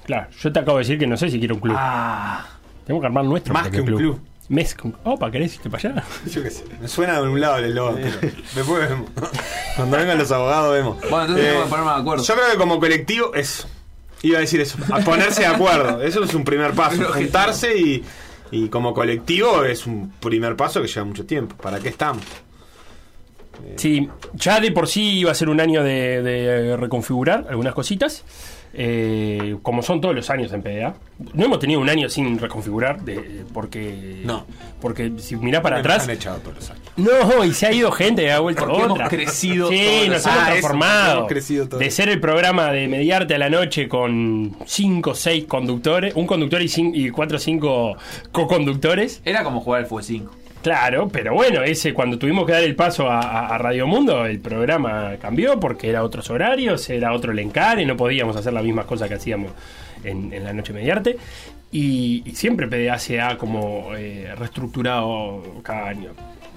Claro, 0.06 0.28
yo 0.40 0.52
te 0.52 0.60
acabo 0.60 0.78
de 0.78 0.84
decir 0.84 1.00
que 1.00 1.08
no 1.08 1.18
sé 1.18 1.30
si 1.30 1.40
quiero 1.40 1.56
un 1.56 1.62
club. 1.62 1.76
Ah, 1.78 2.46
Tengo 2.86 3.00
que 3.00 3.06
armar 3.08 3.24
nuestro 3.26 3.54
Más 3.54 3.70
que 3.70 3.82
un 3.82 3.88
club. 3.88 4.20
Mes 4.52 4.76
con- 4.76 4.94
Opa, 5.06 5.32
¿querés 5.32 5.56
irte 5.56 5.70
para 5.70 5.90
allá? 5.92 6.04
Yo 6.30 6.44
qué 6.44 6.50
sé, 6.52 6.66
me 6.82 6.88
suena 6.90 7.22
de 7.22 7.28
un 7.30 7.40
lado 7.40 7.56
el 7.60 7.74
pero 7.74 7.96
después 8.54 8.90
vemos. 8.90 9.10
Cuando 9.78 9.96
vengan 9.98 10.18
los 10.18 10.30
abogados 10.30 10.74
vemos. 10.74 10.98
Bueno, 11.10 11.22
entonces 11.22 11.46
Eh, 11.46 11.48
tenemos 11.48 11.64
que 11.64 11.70
ponernos 11.70 11.96
de 11.96 12.02
acuerdo. 12.02 12.24
Yo 12.26 12.34
creo 12.36 12.52
que 12.52 12.58
como 12.58 12.80
colectivo 12.82 13.34
es. 13.34 13.66
Iba 14.24 14.38
a 14.40 14.42
decir 14.42 14.60
eso, 14.60 14.78
a 14.92 15.00
ponerse 15.00 15.42
de 15.42 15.48
acuerdo. 15.48 16.02
Eso 16.02 16.22
es 16.26 16.34
un 16.34 16.44
primer 16.44 16.74
paso. 16.74 17.02
Juntarse 17.14 17.78
y, 17.78 18.04
y 18.52 18.68
como 18.68 18.94
colectivo 18.94 19.64
es 19.64 19.88
un 19.88 20.12
primer 20.20 20.58
paso 20.58 20.82
que 20.82 20.88
lleva 20.90 21.06
mucho 21.06 21.26
tiempo. 21.26 21.56
¿Para 21.56 21.80
qué 21.80 21.88
estamos? 21.88 22.22
Sí, 23.78 24.10
ya 24.34 24.60
de 24.60 24.72
por 24.72 24.88
sí 24.88 25.20
iba 25.20 25.32
a 25.32 25.36
ser 25.36 25.48
un 25.50 25.62
año 25.62 25.82
de, 25.84 26.22
de 26.22 26.76
reconfigurar 26.78 27.46
algunas 27.50 27.74
cositas. 27.74 28.24
Eh, 28.74 29.58
como 29.62 29.82
son 29.82 30.00
todos 30.02 30.16
los 30.16 30.30
años 30.30 30.52
en 30.54 30.62
PDA. 30.62 30.96
No 31.34 31.46
hemos 31.46 31.60
tenido 31.60 31.80
un 31.80 31.90
año 31.90 32.10
sin 32.10 32.40
reconfigurar, 32.40 33.02
de- 33.04 33.44
porque. 33.54 34.22
No. 34.24 34.46
Porque 34.82 35.12
si 35.18 35.36
mirás 35.36 35.62
para 35.62 35.78
atrás. 35.80 36.04
han 36.06 36.10
echado 36.12 36.38
todos 36.40 36.56
los 36.56 36.70
años. 36.72 36.82
No, 36.98 37.44
y 37.46 37.54
se 37.54 37.68
ha 37.68 37.72
ido 37.72 37.92
gente, 37.92 38.32
ha 38.32 38.40
vuelto 38.40 38.64
Porque 38.66 38.78
hemos 38.80 38.92
otra. 38.94 39.08
crecido 39.10 39.70
Sí, 39.70 39.78
todos 39.78 40.08
nos 40.08 40.08
los 40.08 40.26
hemos 40.26 40.26
años. 40.26 40.38
Ah, 40.42 40.46
transformado. 40.50 41.18
hemos 41.18 41.30
crecido 41.30 41.68
todos. 41.68 41.80
De 41.80 41.92
ser 41.92 42.10
el 42.10 42.20
programa 42.20 42.72
de 42.72 42.88
mediarte 42.88 43.36
a 43.36 43.38
la 43.38 43.50
noche 43.50 43.88
con 43.88 44.56
5 44.66 45.12
o 45.12 45.16
6 45.16 45.46
conductores, 45.46 46.14
un 46.16 46.26
conductor 46.28 46.62
y, 46.62 46.66
cin- 46.66 46.92
y 46.94 47.10
4 47.12 47.38
o 47.38 47.40
5 47.40 47.96
co-conductores. 48.32 49.22
era 49.26 49.44
como 49.44 49.62
jugar 49.62 49.82
al 49.82 49.86
Fútbol 49.88 50.04
5. 50.04 50.32
Claro, 50.64 51.10
pero 51.10 51.34
bueno, 51.34 51.64
ese 51.64 51.94
cuando 51.94 52.18
tuvimos 52.20 52.46
que 52.46 52.52
dar 52.52 52.64
el 52.64 52.76
paso 52.76 53.10
a, 53.10 53.20
a- 53.20 53.56
a 53.56 53.58
Radio 53.58 53.88
Mundo, 53.88 54.26
el 54.26 54.40
programa 54.40 55.14
cambió 55.20 55.60
porque 55.60 55.90
era 55.90 56.04
otros 56.04 56.30
horarios, 56.30 56.88
era 56.90 57.14
otro 57.14 57.38
encare, 57.38 57.86
no 57.86 57.98
podíamos 57.98 58.36
hacer 58.36 58.54
las 58.54 58.64
mismas 58.64 58.86
cosas 58.86 59.08
que 59.10 59.16
hacíamos 59.16 59.52
en, 60.04 60.32
en 60.34 60.44
la 60.44 60.54
noche 60.54 60.72
mediarte. 60.74 61.18
Y, 61.72 62.22
y 62.26 62.36
siempre 62.36 62.68
PDA 62.68 63.00
se 63.00 63.22
ha 63.22 63.38
como 63.38 63.96
eh, 63.96 64.34
reestructurado 64.38 65.42
cada 65.64 65.88
año. 65.88 66.12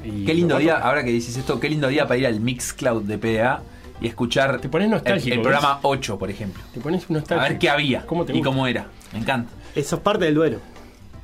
Y 0.05 0.25
Qué 0.27 0.35
lindo 0.35 0.59
día, 0.59 0.77
ahora 0.79 1.03
que 1.05 1.11
dices 1.11 1.37
esto, 1.37 1.59
qué 1.61 1.69
lindo 1.71 1.89
día 1.89 2.07
para 2.07 2.19
ir 2.19 2.27
al 2.27 2.41
Mixcloud 2.41 3.05
de 3.05 3.17
PDA 3.17 3.63
y 4.01 4.09
escuchar 4.09 4.61
Te 4.61 4.69
pones 4.69 4.87
el, 4.87 4.91
nostálgico, 4.91 5.33
el 5.33 5.39
¿ves? 5.39 5.43
programa 5.45 5.79
8, 5.83 6.19
por 6.19 6.31
ejemplo. 6.31 6.63
Te 6.75 6.81
pones 6.81 7.09
una 7.09 7.23
A 7.31 7.35
ver 7.49 7.59
qué 7.59 7.71
había 7.71 8.05
¿Cómo 8.05 8.25
te 8.25 8.37
y 8.37 8.43
cómo 8.43 8.67
era. 8.67 8.87
Me 9.13 9.21
encanta. 9.21 9.51
Eso 9.75 9.97
es 9.97 10.03
parte 10.03 10.25
del 10.27 10.35
duelo. 10.35 10.59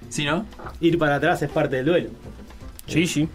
¿Sí, 0.08 0.24
no? 0.24 0.46
Ir 0.80 0.96
para 0.96 1.16
atrás 1.16 1.42
es 1.42 1.50
parte 1.50 1.76
del 1.76 1.84
duelo. 1.86 2.10
Sí, 2.92 3.06
sí. 3.06 3.28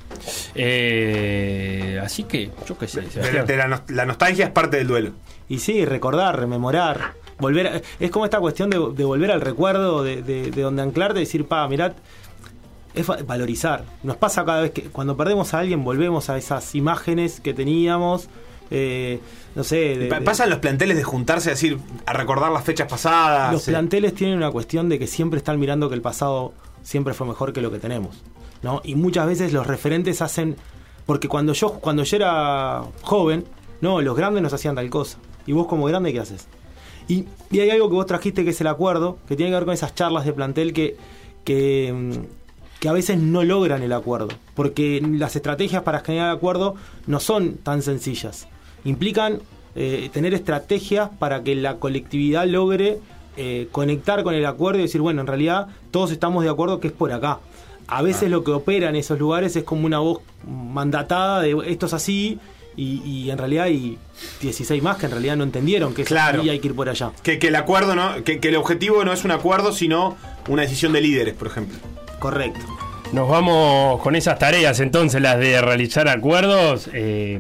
Eh, 0.56 2.00
así 2.04 2.24
que, 2.24 2.52
yo 2.68 2.78
qué 2.78 2.88
sé. 2.88 3.02
De- 3.02 3.10
Sebastián. 3.10 3.46
de 3.46 3.58
la, 3.58 3.68
nos- 3.68 3.90
la 3.90 4.06
nostalgia 4.06 4.46
es 4.46 4.52
parte 4.52 4.78
del 4.78 4.88
duelo. 4.88 5.12
Y 5.48 5.60
sí, 5.60 5.86
recordar, 5.86 6.40
rememorar, 6.40 7.14
volver 7.40 7.68
a- 7.68 7.82
es 8.00 8.12
como 8.12 8.26
esta 8.26 8.40
cuestión 8.40 8.70
de, 8.70 8.78
de 8.96 9.04
volver 9.06 9.32
al 9.32 9.42
recuerdo, 9.42 10.04
de, 10.04 10.22
de- 10.22 10.52
de 10.52 10.62
donde 10.62 10.82
anclarte 10.82 11.20
y 11.20 11.24
decir, 11.24 11.46
pa, 11.46 11.68
mirad, 11.68 11.94
es 12.94 13.10
va- 13.10 13.18
valorizar. 13.26 13.86
Nos 14.04 14.18
pasa 14.18 14.44
cada 14.46 14.62
vez 14.62 14.72
que 14.72 14.84
cuando 14.84 15.16
perdemos 15.16 15.54
a 15.54 15.60
alguien 15.60 15.84
volvemos 15.84 16.30
a 16.30 16.38
esas 16.38 16.74
imágenes 16.76 17.40
que 17.42 17.54
teníamos, 17.54 18.28
eh, 18.72 19.20
no 19.56 19.64
sé, 19.64 19.98
de- 19.98 20.08
Pasan 20.22 20.50
los 20.50 20.60
planteles 20.60 20.98
de 20.98 21.04
juntarse 21.04 21.50
a 21.50 21.54
decir, 21.54 21.78
a 22.06 22.14
recordar 22.14 22.52
las 22.52 22.64
fechas 22.64 22.88
pasadas. 22.90 23.54
los 23.54 23.68
eh. 23.68 23.72
planteles 23.72 24.16
tienen 24.16 24.38
una 24.38 24.50
cuestión 24.52 24.90
de 24.90 24.98
que 25.00 25.08
siempre 25.08 25.38
están 25.38 25.60
mirando 25.60 25.88
que 25.90 25.96
el 25.96 26.02
pasado 26.02 26.54
siempre 26.82 27.14
fue 27.14 27.28
mejor 27.28 27.54
que 27.54 27.62
lo 27.62 27.72
que 27.72 27.80
tenemos, 27.80 28.24
Y 28.84 28.96
muchas 28.96 29.28
veces 29.28 29.54
los 29.54 29.68
referentes 29.68 30.22
hacen 30.22 30.56
porque 31.06 31.28
cuando 31.28 31.54
yo 31.54 31.74
cuando 31.74 32.04
yo 32.04 32.18
era 32.18 32.84
joven, 33.02 33.46
no, 33.82 34.02
los 34.02 34.16
grandes 34.16 34.42
nos 34.42 34.54
hacían 34.54 34.76
tal 34.76 34.90
cosa. 34.90 35.18
Y 35.46 35.54
vos 35.54 35.68
como 35.68 35.86
grande 35.86 36.12
qué 36.12 36.20
haces? 36.20 36.48
Y, 37.08 37.26
y 37.52 37.60
hay 37.60 37.70
algo 37.70 37.90
que 37.90 37.96
vos 37.96 38.08
trajiste 38.08 38.44
que 38.44 38.50
es 38.50 38.62
el 38.62 38.68
acuerdo, 38.68 39.20
que 39.28 39.36
tiene 39.36 39.52
que 39.52 39.56
ver 39.56 39.66
con 39.66 39.74
esas 39.74 39.94
charlas 39.94 40.26
de 40.26 40.34
plantel 40.34 40.74
que 40.74 40.98
que 41.44 41.94
mm, 41.94 42.46
que 42.80 42.90
a 42.90 42.94
veces 42.94 43.18
no 43.18 43.44
logran 43.44 43.84
el 43.84 43.94
acuerdo, 43.94 44.30
porque 44.54 45.02
las 45.02 45.36
estrategias 45.36 45.84
para 45.84 46.02
generar 46.02 46.30
acuerdo 46.30 46.76
no 47.08 47.20
son 47.20 47.56
tan 47.56 47.82
sencillas. 47.82 48.48
Implican 48.84 49.40
eh, 49.76 50.10
tener 50.12 50.34
estrategias 50.34 51.10
para 51.18 51.44
que 51.44 51.56
la 51.56 51.78
colectividad 51.78 52.46
logre 52.46 53.00
eh, 53.38 53.68
conectar 53.72 54.24
con 54.24 54.34
el 54.34 54.46
acuerdo 54.46 54.80
y 54.80 54.84
decir, 54.84 55.02
bueno, 55.02 55.22
en 55.22 55.28
realidad 55.28 55.68
todos 55.92 56.12
estamos 56.12 56.44
de 56.44 56.50
acuerdo 56.50 56.80
que 56.80 56.88
es 56.88 56.94
por 56.94 57.12
acá. 57.12 57.40
A 57.88 58.02
veces 58.02 58.30
lo 58.30 58.44
que 58.44 58.52
opera 58.52 58.90
en 58.90 58.96
esos 58.96 59.20
lugares 59.20 59.56
es 59.56 59.64
como 59.64 59.86
una 59.86 60.00
voz 60.00 60.20
mandatada 60.48 61.42
de 61.42 61.56
esto 61.68 61.86
es 61.86 61.94
así 61.94 62.40
y, 62.78 63.02
y 63.06 63.30
en 63.32 63.38
realidad 63.38 63.66
hay 63.66 63.98
16 64.42 64.82
más 64.84 64.98
que 64.98 65.06
en 65.06 65.12
realidad 65.14 65.36
no 65.38 65.44
entendieron 65.44 65.94
que 65.94 66.02
es 66.02 66.08
Claro. 66.08 66.40
así 66.40 66.48
y 66.48 66.50
hay 66.52 66.60
que 66.60 66.68
ir 66.68 66.76
por 66.76 66.90
allá. 66.90 67.12
Que, 67.24 67.40
que 67.40 67.48
el 67.48 67.56
acuerdo 67.56 67.96
no, 67.96 68.24
que, 68.24 68.40
que 68.40 68.50
el 68.50 68.56
objetivo 68.58 69.04
no 69.06 69.14
es 69.14 69.24
un 69.24 69.32
acuerdo, 69.32 69.72
sino 69.72 70.18
una 70.50 70.64
decisión 70.64 70.92
de 70.94 71.02
líderes, 71.02 71.34
por 71.36 71.48
ejemplo. 71.48 71.78
Correcto. 72.20 72.60
Nos 73.14 73.30
vamos 73.30 74.02
con 74.02 74.16
esas 74.16 74.40
tareas 74.40 74.80
entonces, 74.80 75.22
las 75.22 75.38
de 75.40 75.62
realizar 75.62 76.08
acuerdos. 76.10 76.90
Eh, 76.92 77.40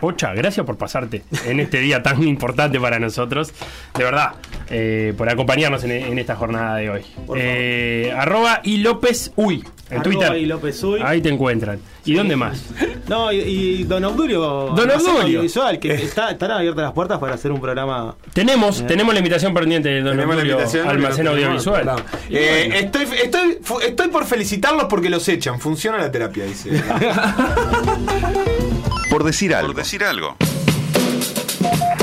Pocha, 0.00 0.32
gracias 0.34 0.64
por 0.64 0.76
pasarte 0.76 1.22
en 1.46 1.58
este 1.58 1.80
día 1.80 2.02
tan 2.02 2.22
importante 2.22 2.78
para 2.78 2.98
nosotros. 2.98 3.52
De 3.96 4.04
verdad, 4.04 4.32
eh, 4.70 5.14
por 5.16 5.28
acompañarnos 5.28 5.82
en, 5.84 5.92
en 5.92 6.18
esta 6.18 6.36
jornada 6.36 6.76
de 6.76 6.90
hoy. 6.90 7.02
Eh, 7.36 8.12
arroba 8.16 8.60
y 8.64 8.78
López 8.78 9.32
Uy 9.36 9.64
en 9.88 9.98
Arroba 9.98 10.02
Twitter. 10.02 10.36
y 10.38 10.46
López 10.46 10.82
Uy. 10.82 11.00
Ahí 11.04 11.20
te 11.20 11.28
encuentran. 11.28 11.78
¿Y 12.04 12.14
dónde 12.14 12.34
más? 12.36 12.62
No, 13.06 13.30
y, 13.30 13.36
y 13.36 13.84
Don 13.84 14.04
Obdulio. 14.04 14.40
Don 14.74 14.90
Obdulio. 14.90 15.20
Audiovisual, 15.22 15.78
que 15.78 15.92
está, 15.94 16.32
están 16.32 16.50
abiertas 16.50 16.82
las 16.82 16.92
puertas 16.92 17.20
para 17.20 17.34
hacer 17.36 17.52
un 17.52 17.60
programa. 17.60 18.16
Tenemos, 18.32 18.84
tenemos 18.84 19.14
la 19.14 19.20
invitación 19.20 19.54
pendiente 19.54 19.88
de 19.88 20.00
Don 20.02 20.10
Tenemos 20.16 20.34
la 20.34 20.40
Obdulio, 20.42 20.54
invitación, 20.54 20.88
Almacén 20.88 21.28
Audiovisual. 21.28 22.02
Y 22.28 22.34
Eh, 22.36 22.64
bueno. 22.66 22.74
estoy, 22.74 23.04
estoy, 23.22 23.58
estoy 23.86 24.08
por 24.08 24.24
felicitarlos 24.26 24.86
porque 24.90 25.08
los 25.08 25.28
echan. 25.28 25.60
Funciona 25.60 25.98
la 25.98 26.10
terapia, 26.10 26.44
dice. 26.46 26.70
Por 29.08 29.22
decir 29.22 29.54
algo. 29.54 29.68
Por 29.68 29.76
decir 29.76 30.02
algo. 30.02 30.36